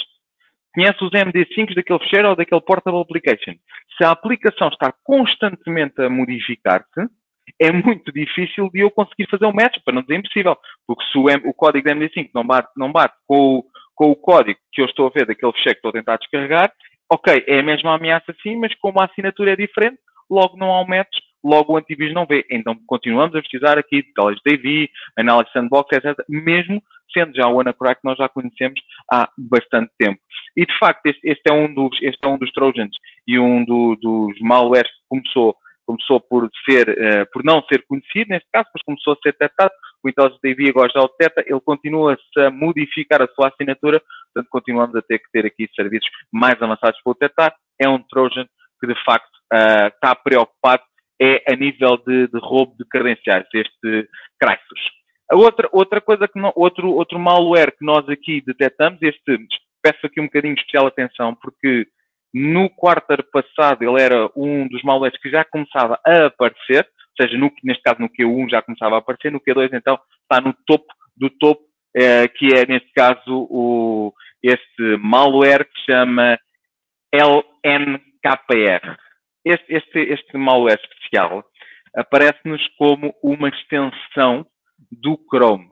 conhece 0.75 1.03
os 1.03 1.09
MD5 1.09 1.73
daquele 1.73 1.99
fecheiro 1.99 2.29
ou 2.29 2.35
daquele 2.35 2.61
portable 2.61 3.01
application. 3.01 3.55
Se 3.97 4.03
a 4.03 4.11
aplicação 4.11 4.67
está 4.67 4.93
constantemente 5.03 6.01
a 6.01 6.09
modificar-se, 6.09 7.09
é 7.59 7.71
muito 7.71 8.11
difícil 8.11 8.69
de 8.69 8.81
eu 8.81 8.91
conseguir 8.91 9.27
fazer 9.29 9.45
um 9.45 9.53
match, 9.53 9.77
para 9.83 9.93
não 9.93 10.01
dizer 10.01 10.17
impossível. 10.17 10.57
Porque 10.85 11.03
se 11.05 11.17
o, 11.17 11.29
M, 11.29 11.41
o 11.45 11.53
código 11.53 11.85
da 11.85 11.95
MD5 11.95 12.29
não 12.35 12.45
bate, 12.45 12.69
não 12.75 12.91
bate 12.91 13.15
com, 13.25 13.57
o, 13.57 13.65
com 13.95 14.11
o 14.11 14.15
código 14.15 14.59
que 14.73 14.81
eu 14.81 14.85
estou 14.85 15.07
a 15.07 15.11
ver 15.11 15.25
daquele 15.25 15.53
fecheiro 15.53 15.75
que 15.75 15.87
estou 15.87 15.89
a 15.89 15.93
tentar 15.93 16.17
descarregar, 16.17 16.71
ok, 17.09 17.43
é 17.47 17.59
a 17.59 17.63
mesma 17.63 17.95
ameaça 17.95 18.35
sim, 18.43 18.57
mas 18.57 18.73
como 18.75 18.99
a 18.99 19.05
assinatura 19.05 19.53
é 19.53 19.55
diferente, 19.55 19.97
logo 20.29 20.57
não 20.57 20.71
há 20.71 20.81
um 20.81 20.87
match, 20.87 21.15
logo 21.43 21.73
o 21.73 21.77
antivírus 21.77 22.13
não 22.13 22.25
vê. 22.25 22.45
Então 22.49 22.75
continuamos 22.87 23.35
a 23.35 23.41
precisar 23.41 23.77
aqui 23.77 24.01
de 24.01 24.13
College 24.13 24.41
DV, 24.45 24.89
Analysis 25.17 25.53
Sandbox, 25.53 25.95
etc., 25.95 26.17
mesmo 26.27 26.81
sendo 27.13 27.35
já 27.35 27.47
o 27.47 27.63
que 27.63 27.99
nós 28.03 28.17
já 28.17 28.29
conhecemos 28.29 28.79
há 29.11 29.29
bastante 29.37 29.91
tempo. 29.97 30.19
E 30.55 30.65
de 30.65 30.77
facto, 30.77 31.05
este, 31.05 31.27
este 31.27 31.41
é, 31.49 31.53
um 31.53 31.73
dos, 31.73 31.97
este 32.01 32.19
é 32.23 32.27
um 32.27 32.37
dos 32.37 32.51
Trojans 32.51 32.95
e 33.27 33.39
um 33.39 33.63
do, 33.65 33.95
dos 33.95 34.39
malwares 34.41 34.89
que 34.89 35.03
começou 35.09 35.55
começou 35.85 36.19
por 36.19 36.49
ser, 36.67 36.89
uh, 36.89 37.31
por 37.31 37.43
não 37.43 37.61
ser 37.71 37.85
conhecido 37.87 38.29
neste 38.29 38.49
caso, 38.51 38.67
mas 38.73 38.83
começou 38.83 39.13
a 39.13 39.17
ser 39.17 39.33
detectado. 39.33 39.71
O 40.03 40.09
Intelligence 40.09 40.39
AV 40.43 40.69
agora 40.69 40.91
já 40.93 40.99
o 41.01 41.07
detecta, 41.07 41.43
ele 41.45 41.61
continua-se 41.61 42.39
a 42.39 42.49
modificar 42.49 43.21
a 43.21 43.27
sua 43.27 43.49
assinatura, 43.49 44.01
portanto 44.33 44.49
continuamos 44.49 44.95
a 44.95 45.01
ter 45.01 45.19
que 45.19 45.31
ter 45.31 45.45
aqui 45.45 45.69
serviços 45.75 46.09
mais 46.33 46.59
avançados 46.61 46.99
para 47.03 47.11
o 47.11 47.13
detectar. 47.13 47.55
É 47.79 47.87
um 47.87 48.01
Trojan 48.01 48.47
que 48.79 48.87
de 48.87 48.95
facto 49.03 49.29
uh, 49.53 49.87
está 49.87 50.15
preocupado 50.15 50.81
é 51.21 51.43
a 51.47 51.55
nível 51.55 51.97
de, 52.05 52.27
de 52.27 52.39
roubo 52.39 52.75
de 52.77 52.85
credenciais, 52.89 53.47
este 53.53 54.09
Crysis. 54.39 54.83
Outra, 55.31 55.67
outra 55.71 56.01
coisa 56.01 56.27
que 56.27 56.39
não, 56.39 56.51
outro, 56.55 56.89
outro 56.91 57.17
malware 57.17 57.75
que 57.77 57.83
nós 57.83 58.07
aqui 58.09 58.41
detectamos, 58.45 59.01
este, 59.01 59.37
peço 59.81 60.05
aqui 60.05 60.21
um 60.21 60.25
bocadinho 60.25 60.53
de 60.53 60.61
especial 60.61 60.87
atenção, 60.87 61.35
porque 61.35 61.87
no 62.33 62.69
quarto 62.69 63.23
passado 63.31 63.83
ele 63.83 64.01
era 64.01 64.29
um 64.35 64.67
dos 64.67 64.83
malwares 64.83 65.19
que 65.19 65.29
já 65.29 65.43
começava 65.45 65.99
a 66.05 66.25
aparecer, 66.25 66.85
ou 67.17 67.25
seja, 67.25 67.37
no, 67.37 67.51
neste 67.63 67.81
caso 67.81 68.01
no 68.01 68.09
Q1 68.09 68.49
já 68.49 68.61
começava 68.61 68.95
a 68.95 68.99
aparecer, 68.99 69.31
no 69.31 69.39
Q2 69.39 69.69
então 69.73 69.97
está 70.21 70.41
no 70.41 70.53
topo 70.67 70.85
do 71.15 71.29
topo, 71.29 71.63
eh, 71.95 72.27
que 72.27 72.47
é 72.53 72.65
neste 72.67 72.91
caso 72.93 73.47
o, 73.49 74.13
este 74.43 74.97
malware 74.99 75.65
que 75.65 75.79
se 75.79 75.91
chama 75.91 76.37
LNKR. 77.13 78.97
Este, 79.45 79.73
este, 79.73 79.99
este 79.99 80.37
malware 80.37 80.79
especial 80.81 81.43
aparece-nos 81.95 82.61
como 82.77 83.13
uma 83.23 83.47
extensão 83.47 84.45
do 84.91 85.19
Chrome. 85.29 85.69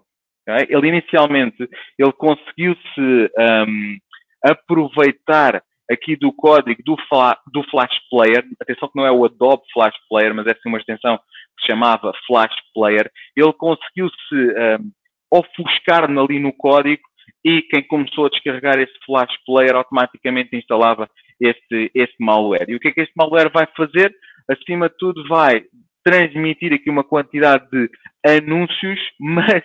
Okay? 0.47 0.67
Ele 0.69 0.87
inicialmente 0.87 1.69
ele 1.97 2.13
conseguiu-se 2.13 3.31
um, 3.37 3.97
aproveitar 4.43 5.63
aqui 5.91 6.15
do 6.15 6.31
código 6.31 6.81
do, 6.83 6.95
do, 7.51 7.63
Flash 7.69 7.97
Player. 8.09 8.43
Atenção 8.61 8.89
que 8.89 8.97
não 8.97 9.05
é 9.05 9.11
o 9.11 9.25
Adobe 9.25 9.63
Flash 9.73 9.95
Player, 10.09 10.33
mas 10.33 10.47
é 10.47 10.55
uma 10.65 10.77
extensão 10.77 11.17
que 11.17 11.65
se 11.65 11.71
chamava 11.71 12.13
Flash 12.25 12.55
Player. 12.73 13.09
Ele 13.35 13.53
conseguiu-se 13.53 14.35
um, 14.35 14.91
ofuscar 15.31 16.09
ali 16.09 16.39
no 16.39 16.53
código 16.53 17.03
e 17.43 17.61
quem 17.63 17.85
começou 17.87 18.25
a 18.25 18.29
descarregar 18.29 18.79
esse 18.79 18.93
Flash 19.05 19.33
Player 19.45 19.75
automaticamente 19.75 20.55
instalava 20.55 21.09
este, 21.39 21.91
este 21.93 22.15
malware. 22.19 22.69
E 22.69 22.75
o 22.75 22.79
que 22.79 22.89
é 22.89 22.91
que 22.91 23.01
este 23.01 23.13
malware 23.15 23.51
vai 23.51 23.67
fazer? 23.75 24.13
Acima 24.49 24.89
de 24.89 24.97
tudo, 24.97 25.27
vai 25.27 25.63
transmitir 26.03 26.73
aqui 26.73 26.89
uma 26.89 27.03
quantidade 27.03 27.67
de 27.71 27.89
anúncios, 28.25 28.99
mas 29.19 29.63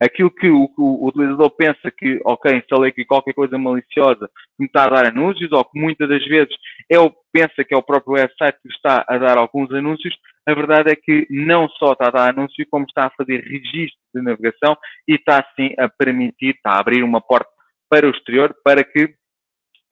aquilo 0.00 0.30
que 0.30 0.48
o, 0.48 0.70
o, 0.78 1.08
utilizador 1.08 1.50
pensa 1.50 1.90
que, 1.90 2.20
ok, 2.24 2.56
instalei 2.56 2.90
aqui 2.90 3.04
qualquer 3.04 3.34
coisa 3.34 3.58
maliciosa 3.58 4.28
que 4.28 4.60
me 4.60 4.66
está 4.66 4.84
a 4.84 4.88
dar 4.88 5.06
anúncios, 5.06 5.50
ou 5.50 5.64
que 5.64 5.78
muitas 5.78 6.08
das 6.08 6.24
vezes 6.24 6.54
o, 6.94 7.10
pensa 7.32 7.64
que 7.64 7.74
é 7.74 7.76
o 7.76 7.82
próprio 7.82 8.14
website 8.14 8.58
que 8.62 8.68
está 8.68 9.04
a 9.08 9.18
dar 9.18 9.36
alguns 9.36 9.72
anúncios, 9.72 10.14
a 10.46 10.54
verdade 10.54 10.92
é 10.92 10.96
que 10.96 11.26
não 11.28 11.68
só 11.68 11.92
está 11.92 12.08
a 12.08 12.10
dar 12.10 12.30
anúncio, 12.30 12.66
como 12.70 12.84
está 12.84 13.06
a 13.06 13.10
fazer 13.10 13.42
registro 13.42 13.98
de 14.14 14.22
navegação 14.22 14.76
e 15.08 15.14
está 15.14 15.38
assim 15.38 15.74
a 15.78 15.88
permitir, 15.88 16.54
está 16.54 16.72
a 16.72 16.80
abrir 16.80 17.02
uma 17.02 17.20
porta 17.20 17.48
para 17.88 18.06
o 18.06 18.10
exterior 18.10 18.54
para 18.64 18.84
que 18.84 19.14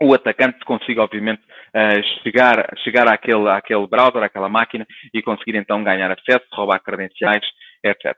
o 0.01 0.15
atacante 0.15 0.65
consiga, 0.65 1.03
obviamente, 1.03 1.43
uh, 1.43 2.23
chegar, 2.23 2.73
chegar 2.85 3.09
àquele, 3.09 3.49
àquele 3.49 3.87
browser, 3.87 4.23
àquela 4.23 4.49
máquina 4.49 4.87
e 5.13 5.23
conseguir 5.23 5.57
então 5.57 5.83
ganhar 5.83 6.11
acesso, 6.11 6.47
roubar 6.53 6.81
credenciais, 6.81 7.45
etc. 7.83 8.17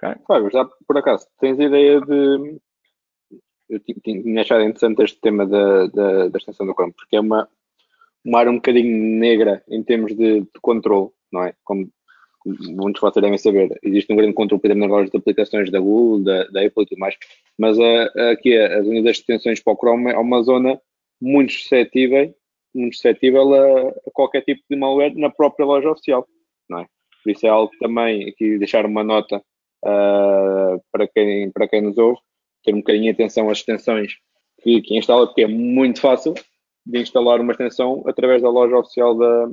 Okay. 0.00 0.50
Já 0.52 0.64
por 0.86 0.98
acaso, 0.98 1.26
tens 1.40 1.58
ideia 1.58 2.00
de. 2.00 2.60
Eu 3.68 3.80
tinha 3.80 4.40
achado 4.40 4.62
interessante 4.62 5.02
este 5.02 5.20
tema 5.20 5.46
da, 5.46 5.86
da, 5.88 6.28
da 6.28 6.38
extensão 6.38 6.66
do 6.66 6.72
Chrome, 6.72 6.94
porque 6.94 7.16
é 7.16 7.20
uma, 7.20 7.48
uma 8.24 8.38
área 8.38 8.50
um 8.50 8.56
bocadinho 8.56 9.18
negra 9.18 9.62
em 9.68 9.82
termos 9.82 10.14
de, 10.14 10.40
de 10.40 10.60
controle, 10.62 11.10
não 11.30 11.44
é? 11.44 11.54
Como 11.64 11.90
muitos 12.72 13.00
vocês 13.00 13.22
devem 13.22 13.38
saber, 13.38 13.78
existe 13.82 14.12
um 14.12 14.16
grande 14.16 14.34
controle 14.34 14.60
por 14.60 14.70
exemplo, 14.70 15.10
de 15.10 15.16
aplicações 15.16 15.70
da 15.70 15.80
Google, 15.80 16.24
da, 16.24 16.44
da 16.44 16.64
Apple 16.64 16.82
e 16.82 16.86
tudo 16.86 16.98
mais, 16.98 17.16
mas 17.58 17.78
uh, 17.78 18.30
aqui 18.32 18.56
a, 18.56 18.78
a 18.78 18.82
zona 18.82 19.02
das 19.02 19.18
extensões 19.18 19.60
para 19.60 19.72
o 19.72 19.76
Chrome 19.76 20.10
é 20.10 20.18
uma 20.18 20.42
zona 20.42 20.80
muito 21.20 21.52
suscetível, 21.52 22.34
muito 22.74 22.96
suscetível 22.96 23.54
a, 23.54 23.88
a, 23.88 24.10
qualquer 24.12 24.42
tipo 24.42 24.62
de 24.70 24.76
malware 24.76 25.16
na 25.16 25.30
própria 25.30 25.66
loja 25.66 25.90
oficial, 25.90 26.26
não 26.68 26.80
é? 26.80 26.86
Por 27.22 27.30
isso 27.32 27.46
é 27.46 27.50
algo 27.50 27.70
que 27.70 27.78
também 27.78 28.28
aqui 28.28 28.58
deixar 28.58 28.86
uma 28.86 29.02
nota 29.02 29.38
uh, 29.84 30.80
para, 30.92 31.08
quem, 31.08 31.50
para 31.50 31.68
quem 31.68 31.82
nos 31.82 31.98
ouve, 31.98 32.20
ter 32.64 32.72
um 32.72 32.78
bocadinho 32.78 33.04
de 33.04 33.10
atenção 33.10 33.50
às 33.50 33.58
extensões 33.58 34.12
que, 34.62 34.80
que 34.82 34.96
instala, 34.96 35.26
porque 35.26 35.42
é 35.42 35.48
muito 35.48 36.00
fácil 36.00 36.34
de 36.86 37.00
instalar 37.00 37.40
uma 37.40 37.52
extensão 37.52 38.02
através 38.06 38.42
da 38.42 38.48
loja 38.48 38.76
oficial 38.76 39.16
da, 39.16 39.46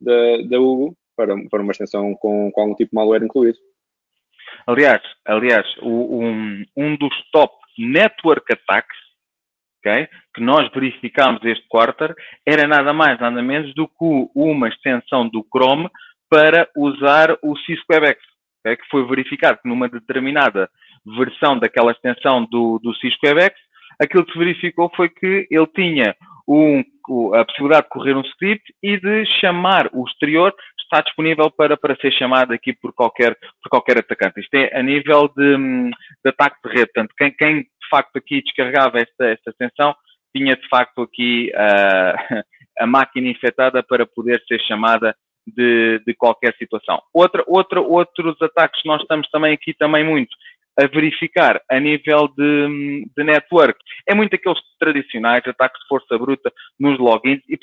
da, 0.00 0.36
da 0.48 0.58
Google 0.58 0.96
para, 1.18 1.34
para 1.50 1.62
uma 1.62 1.72
extensão 1.72 2.14
com, 2.14 2.50
com 2.52 2.60
algum 2.60 2.74
tipo 2.76 2.90
de 2.90 2.94
malware 2.94 3.24
incluído. 3.24 3.58
Aliás, 4.66 5.02
aliás 5.26 5.66
um, 5.82 6.64
um 6.76 6.96
dos 6.96 7.14
top 7.32 7.52
network 7.76 8.52
attacks 8.52 8.96
okay, 9.80 10.08
que 10.34 10.40
nós 10.40 10.70
verificámos 10.72 11.44
este 11.44 11.66
quarter 11.68 12.14
era 12.46 12.68
nada 12.68 12.92
mais, 12.92 13.18
nada 13.18 13.42
menos 13.42 13.74
do 13.74 13.88
que 13.88 14.30
uma 14.34 14.68
extensão 14.68 15.28
do 15.28 15.44
Chrome 15.52 15.90
para 16.30 16.68
usar 16.76 17.36
o 17.42 17.56
Cisco 17.58 17.92
WebEx, 17.92 18.20
okay, 18.60 18.76
que 18.76 18.88
foi 18.88 19.06
verificado 19.06 19.58
que 19.60 19.68
numa 19.68 19.88
determinada 19.88 20.70
versão 21.16 21.58
daquela 21.58 21.92
extensão 21.92 22.44
do, 22.44 22.78
do 22.78 22.94
Cisco 22.96 23.26
WebEx, 23.26 23.56
aquilo 24.00 24.24
que 24.24 24.32
se 24.32 24.38
verificou 24.38 24.90
foi 24.94 25.08
que 25.08 25.48
ele 25.50 25.66
tinha 25.74 26.14
um, 26.48 26.82
a 27.34 27.44
possibilidade 27.44 27.84
de 27.84 27.90
correr 27.90 28.16
um 28.16 28.22
script 28.22 28.74
e 28.82 28.98
de 28.98 29.26
chamar 29.40 29.88
o 29.92 30.04
exterior 30.06 30.54
está 30.80 31.02
disponível 31.02 31.50
para, 31.50 31.76
para 31.76 31.96
ser 31.96 32.10
chamado 32.12 32.52
aqui 32.52 32.72
por 32.72 32.92
qualquer, 32.94 33.36
por 33.62 33.68
qualquer 33.70 33.98
atacante. 33.98 34.40
Isto 34.40 34.54
é 34.54 34.78
a 34.78 34.82
nível 34.82 35.28
de, 35.36 35.90
de 36.24 36.30
ataque 36.30 36.56
de 36.64 36.70
rede. 36.70 36.90
Portanto, 36.92 37.14
quem, 37.16 37.30
quem, 37.32 37.56
de 37.60 37.88
facto 37.90 38.16
aqui 38.16 38.42
descarregava 38.42 38.98
esta, 38.98 39.26
esta 39.26 39.50
extensão 39.50 39.94
tinha 40.34 40.56
de 40.56 40.68
facto 40.68 41.02
aqui 41.02 41.52
uh, 41.54 42.42
a 42.80 42.86
máquina 42.86 43.28
infectada 43.28 43.82
para 43.82 44.06
poder 44.06 44.42
ser 44.48 44.60
chamada 44.62 45.14
de, 45.46 46.00
de 46.06 46.14
qualquer 46.14 46.54
situação. 46.56 47.00
Outra, 47.12 47.44
outra, 47.46 47.80
outros 47.80 48.40
ataques 48.40 48.80
nós 48.84 49.02
estamos 49.02 49.28
também 49.28 49.52
aqui 49.52 49.74
também 49.74 50.04
muito 50.04 50.34
a 50.78 50.86
verificar 50.86 51.60
a 51.68 51.80
nível 51.80 52.28
de, 52.28 53.04
de 53.16 53.24
network. 53.24 53.78
É 54.08 54.14
muito 54.14 54.34
aqueles 54.34 54.60
tradicionais 54.78 55.42
ataques 55.46 55.80
de 55.82 55.88
força 55.88 56.16
bruta 56.16 56.52
nos 56.78 56.98
logins 56.98 57.40
e 57.48 57.58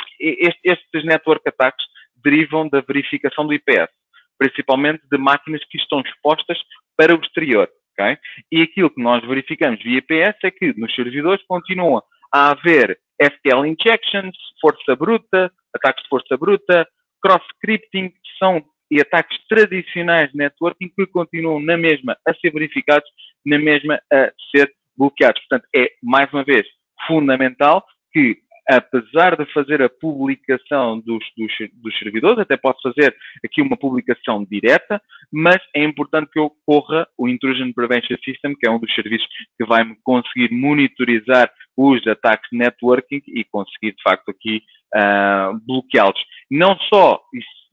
estes 0.64 1.06
network 1.06 1.48
attacks 1.48 1.86
derivam 2.24 2.68
da 2.68 2.82
verificação 2.82 3.48
do 3.48 3.54
IPS, 3.54 3.90
principalmente 4.38 5.02
de 5.10 5.18
máquinas 5.18 5.64
que 5.70 5.78
estão 5.78 6.02
expostas 6.02 6.58
para 6.98 7.16
o 7.16 7.22
exterior. 7.22 7.70
Okay? 7.94 8.18
E 8.52 8.62
aquilo 8.62 8.90
que 8.90 9.02
nós 9.02 9.26
verificamos 9.26 9.82
via 9.82 10.00
IPS 10.00 10.38
é 10.44 10.52
que 10.52 10.74
nos 10.78 10.94
servidores 10.94 11.42
continua 11.48 12.04
a 12.34 12.52
haver 12.52 13.00
SQL 13.22 13.66
injections, 13.66 14.36
força 14.60 14.94
bruta, 14.94 15.50
ataques 15.74 16.04
de 16.04 16.10
força 16.10 16.36
bruta, 16.36 16.86
cross-scripting, 17.22 18.10
que 18.10 18.38
são 18.38 18.62
e 18.90 19.02
ataques 19.02 19.38
tradicionais 19.48 20.32
de 20.32 20.38
networking 20.38 20.90
que 20.96 21.06
continuam 21.08 21.60
na 21.60 21.78
mesma 21.78 22.18
a 22.28 22.34
ser 22.36 22.52
verificados, 22.52 23.10
na 23.46 23.58
mesma 23.58 24.00
a 24.12 24.32
ser 24.56 24.72
bloqueados. 24.98 25.42
Portanto, 25.48 25.68
é, 25.76 25.92
mais 26.02 26.32
uma 26.32 26.44
vez, 26.44 26.66
fundamental 27.08 27.84
que, 28.12 28.38
apesar 28.70 29.36
de 29.36 29.46
fazer 29.54 29.82
a 29.82 29.90
publicação 29.90 31.00
dos, 31.00 31.24
dos, 31.38 31.52
dos 31.74 32.00
servidores, 32.00 32.40
até 32.40 32.58
posso 32.58 32.80
fazer 32.82 33.16
aqui 33.44 33.62
uma 33.62 33.78
publicação 33.78 34.46
direta, 34.50 35.02
mas 35.32 35.58
é 35.76 35.84
importante 35.84 36.32
que 36.32 36.40
ocorra 36.40 37.08
o 37.18 37.28
Intrusion 37.28 37.72
Prevention 37.74 38.18
System, 38.24 38.56
que 38.56 38.68
é 38.68 38.72
um 38.72 38.80
dos 38.80 38.94
serviços 38.94 39.28
que 39.58 39.66
vai 39.66 39.84
conseguir 40.04 40.52
monitorizar 40.52 41.52
os 41.78 42.06
ataques 42.08 42.50
de 42.52 42.58
networking 42.58 43.22
e 43.28 43.44
conseguir, 43.44 43.92
de 43.92 44.02
facto, 44.02 44.30
aqui 44.30 44.64
uh, 44.96 45.60
bloqueá-los. 45.66 46.20
Não 46.50 46.78
só 46.90 47.22
isso 47.34 47.65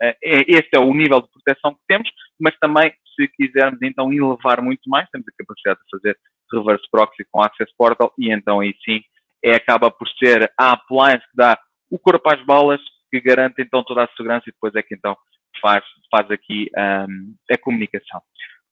é, 0.00 0.16
este 0.22 0.70
é 0.74 0.78
o 0.78 0.92
nível 0.92 1.20
de 1.20 1.28
proteção 1.30 1.74
que 1.74 1.80
temos, 1.88 2.08
mas 2.38 2.56
também, 2.58 2.92
se 3.14 3.28
quisermos 3.28 3.80
então 3.82 4.12
elevar 4.12 4.62
muito 4.62 4.88
mais, 4.88 5.08
temos 5.10 5.26
a 5.28 5.36
capacidade 5.38 5.80
de 5.80 5.90
fazer 5.90 6.18
reverse 6.52 6.84
proxy 6.90 7.24
com 7.30 7.42
Access 7.42 7.72
Portal 7.76 8.12
e 8.18 8.32
então 8.32 8.60
aí 8.60 8.74
sim 8.84 9.00
é, 9.44 9.56
acaba 9.56 9.90
por 9.90 10.08
ser 10.10 10.50
a 10.58 10.72
appliance 10.72 11.24
que 11.30 11.36
dá 11.36 11.58
o 11.90 11.98
corpo 11.98 12.28
às 12.32 12.44
balas, 12.44 12.80
que 13.10 13.20
garante 13.20 13.62
então 13.62 13.82
toda 13.84 14.04
a 14.04 14.08
segurança 14.16 14.44
e 14.48 14.52
depois 14.52 14.74
é 14.74 14.82
que 14.82 14.94
então 14.94 15.16
faz, 15.60 15.84
faz 16.10 16.30
aqui 16.30 16.70
um, 16.76 17.34
a 17.50 17.58
comunicação. 17.58 18.20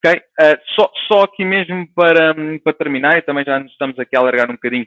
Ok? 0.05 0.20
Uh, 0.40 0.61
só, 0.75 0.90
só 1.09 1.23
aqui 1.23 1.44
mesmo 1.44 1.87
para, 1.94 2.35
para 2.62 2.73
terminar, 2.75 3.16
e 3.16 3.23
também 3.23 3.44
já 3.44 3.59
estamos 3.61 3.99
aqui 3.99 4.16
a 4.16 4.20
alargar 4.20 4.51
um 4.51 4.55
bocadinho 4.55 4.87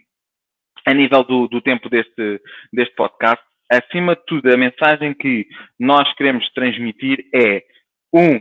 a 0.86 0.94
nível 0.94 1.24
do, 1.24 1.48
do 1.48 1.62
tempo 1.62 1.90
deste, 1.90 2.42
deste 2.72 2.96
podcast, 2.96 3.44
acima 3.72 4.16
de 4.16 4.26
tudo, 4.26 4.52
a 4.52 4.58
mensagem 4.58 5.14
que 5.14 5.48
nós 5.80 6.12
queremos 6.16 6.48
transmitir 6.54 7.26
é, 7.34 7.64
um, 8.14 8.40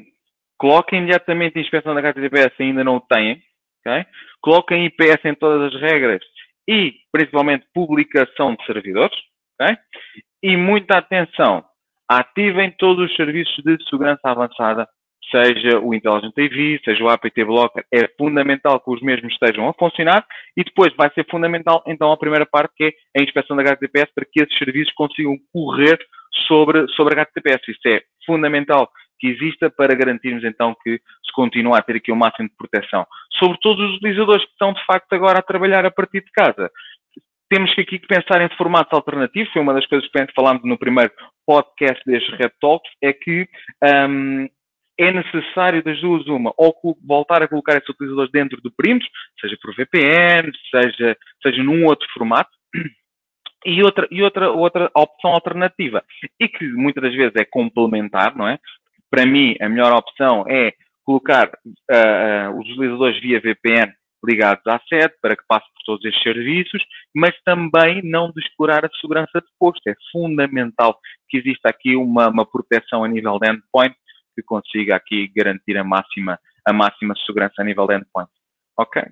coloquem 0.58 1.00
imediatamente 1.00 1.58
a 1.58 1.62
inspeção 1.62 1.94
da 1.94 2.02
carta 2.02 2.20
de 2.20 2.26
IPS 2.26 2.56
se 2.56 2.62
ainda 2.62 2.84
não 2.84 2.96
o 2.96 3.00
têm, 3.00 3.42
okay? 3.80 4.06
coloquem 4.40 4.86
IPS 4.86 5.24
em 5.24 5.34
todas 5.34 5.74
as 5.74 5.80
regras 5.80 6.22
e, 6.68 6.94
principalmente, 7.12 7.66
publicação 7.74 8.54
de 8.54 8.64
servidores, 8.66 9.16
Okay? 9.60 9.76
E 10.42 10.56
muita 10.56 10.98
atenção, 10.98 11.64
ativem 12.08 12.70
todos 12.78 13.10
os 13.10 13.16
serviços 13.16 13.56
de 13.64 13.76
segurança 13.88 14.20
avançada, 14.24 14.86
seja 15.30 15.80
o 15.80 15.92
Intelligent 15.94 16.32
AV, 16.38 16.80
seja 16.84 17.04
o 17.04 17.08
APT 17.08 17.44
Blocker, 17.44 17.84
é 17.92 18.08
fundamental 18.16 18.80
que 18.80 18.90
os 18.90 19.02
mesmos 19.02 19.32
estejam 19.32 19.68
a 19.68 19.74
funcionar 19.74 20.24
e 20.56 20.62
depois 20.62 20.94
vai 20.96 21.10
ser 21.12 21.26
fundamental 21.28 21.82
então 21.86 22.12
a 22.12 22.16
primeira 22.16 22.46
parte 22.46 22.72
que 22.76 22.84
é 22.84 23.20
a 23.20 23.22
inspeção 23.22 23.56
da 23.56 23.62
HTTPS 23.62 24.12
para 24.14 24.24
que 24.24 24.42
esses 24.42 24.56
serviços 24.58 24.92
consigam 24.94 25.36
correr 25.52 25.98
sobre, 26.46 26.86
sobre 26.88 27.18
a 27.18 27.22
HTTPS. 27.22 27.62
Isso 27.68 27.88
é 27.88 28.02
fundamental 28.24 28.90
que 29.18 29.28
exista 29.28 29.70
para 29.70 29.94
garantirmos 29.94 30.44
então 30.44 30.76
que 30.82 31.00
se 31.24 31.32
continua 31.34 31.78
a 31.78 31.82
ter 31.82 31.96
aqui 31.96 32.12
o 32.12 32.16
máximo 32.16 32.48
de 32.48 32.56
proteção. 32.56 33.06
Sobre 33.38 33.58
todos 33.60 33.84
os 33.90 33.96
utilizadores 33.96 34.44
que 34.44 34.52
estão 34.52 34.72
de 34.72 34.84
facto 34.84 35.12
agora 35.12 35.38
a 35.38 35.42
trabalhar 35.42 35.84
a 35.84 35.90
partir 35.90 36.20
de 36.20 36.30
casa. 36.32 36.70
Temos 37.48 37.72
que 37.74 37.80
aqui 37.80 37.98
pensar 38.00 38.42
em 38.42 38.56
formatos 38.56 38.92
alternativos, 38.92 39.52
foi 39.52 39.62
uma 39.62 39.72
das 39.72 39.86
coisas 39.86 40.08
que 40.10 40.26
falámos 40.34 40.64
no 40.64 40.76
primeiro 40.76 41.12
podcast 41.46 42.02
deste 42.04 42.30
Red 42.32 42.50
Talks, 42.60 42.90
é 43.00 43.12
que 43.12 43.48
um, 44.08 44.48
é 44.98 45.12
necessário 45.12 45.82
das 45.82 46.00
duas 46.00 46.26
uma, 46.26 46.52
ou 46.56 46.74
voltar 47.04 47.42
a 47.42 47.48
colocar 47.48 47.76
esses 47.76 47.88
utilizadores 47.88 48.30
dentro 48.32 48.60
do 48.60 48.70
perímetro, 48.70 49.08
seja 49.40 49.56
por 49.60 49.74
VPN, 49.74 50.50
seja, 50.70 51.16
seja 51.42 51.62
num 51.62 51.84
outro 51.84 52.08
formato, 52.14 52.50
e 53.64 53.82
outra, 53.82 54.06
e 54.10 54.22
outra, 54.22 54.50
outra 54.50 54.90
opção 54.94 55.32
alternativa, 55.32 56.02
e 56.40 56.48
que 56.48 56.66
muitas 56.68 57.02
das 57.02 57.14
vezes 57.14 57.34
é 57.36 57.44
complementar, 57.44 58.36
não 58.36 58.48
é? 58.48 58.58
Para 59.10 59.26
mim, 59.26 59.54
a 59.60 59.68
melhor 59.68 59.92
opção 59.92 60.44
é 60.48 60.72
colocar 61.04 61.48
uh, 61.48 62.58
os 62.58 62.68
utilizadores 62.70 63.20
via 63.20 63.40
VPN 63.40 63.92
ligados 64.24 64.66
à 64.66 64.80
sede 64.88 65.14
para 65.22 65.36
que 65.36 65.44
passe 65.46 65.66
por 65.72 65.82
todos 65.84 66.04
estes 66.04 66.22
serviços, 66.22 66.82
mas 67.14 67.32
também 67.44 68.02
não 68.02 68.32
de 68.32 68.40
explorar 68.40 68.84
a 68.84 68.90
segurança 69.00 69.40
de 69.40 69.46
posto. 69.58 69.86
É 69.88 69.94
fundamental 70.10 70.98
que 71.28 71.38
exista 71.38 71.68
aqui 71.68 71.94
uma, 71.94 72.28
uma 72.28 72.44
proteção 72.44 73.04
a 73.04 73.08
nível 73.08 73.38
de 73.38 73.48
endpoint 73.48 73.94
que 74.36 74.42
consiga 74.42 74.94
aqui 74.94 75.32
garantir 75.34 75.76
a 75.76 75.82
máxima, 75.82 76.38
a 76.64 76.72
máxima 76.72 77.14
segurança 77.26 77.54
a 77.58 77.64
nível 77.64 77.86
de 77.86 77.96
endpoint. 77.96 78.30
Ok? 78.78 79.02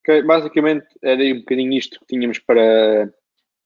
Ok, 0.00 0.22
basicamente 0.22 0.86
era 1.02 1.22
um 1.22 1.40
bocadinho 1.40 1.72
isto 1.74 1.98
que 2.00 2.06
tínhamos 2.06 2.38
para, 2.38 3.12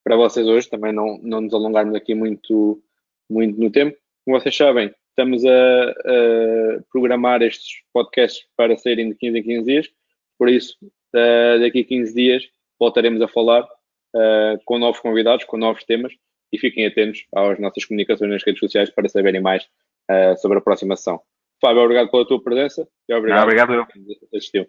para 0.03 0.17
vocês 0.17 0.47
hoje, 0.47 0.69
também 0.69 0.93
não, 0.93 1.19
não 1.23 1.43
nos 1.43 1.55
alongarmos 1.55 1.95
aqui 1.95 2.15
muito, 2.15 2.83
muito 3.31 3.61
no 3.61 3.71
tempo. 3.71 3.97
Como 4.25 4.41
vocês 4.41 4.57
sabem, 4.57 4.93
estamos 5.11 5.45
a, 5.45 5.91
a 5.91 6.83
programar 6.91 7.43
estes 7.43 7.83
podcasts 7.93 8.45
para 8.57 8.77
serem 8.77 9.11
de 9.11 9.15
15 9.17 9.39
em 9.39 9.43
15 9.43 9.65
dias, 9.65 9.89
por 10.39 10.49
isso, 10.49 10.77
daqui 11.61 11.81
a 11.81 11.85
15 11.85 12.15
dias 12.15 12.43
voltaremos 12.81 13.23
a 13.23 13.29
falar 13.29 13.63
uh, 13.63 14.59
com 14.65 14.79
novos 14.79 15.01
convidados, 15.01 15.45
com 15.45 15.57
novos 15.57 15.85
temas 15.85 16.13
e 16.53 16.59
fiquem 16.59 16.87
atentos 16.87 17.25
às 17.35 17.59
nossas 17.59 17.85
comunicações 17.85 18.31
nas 18.31 18.45
redes 18.45 18.61
sociais 18.61 18.91
para 18.91 19.09
saberem 19.09 19.41
mais 19.41 19.65
uh, 20.11 20.37
sobre 20.39 20.59
a 20.59 20.61
próxima 20.61 20.97
sessão. 20.97 21.21
Fábio, 21.61 21.83
obrigado 21.83 22.11
pela 22.11 22.27
tua 22.27 22.43
presença 22.43 22.87
e 23.09 23.15
obrigado, 23.15 23.39
ah, 23.39 23.45
obrigado. 23.45 23.87
por 23.87 24.37
assistiu. 24.37 24.67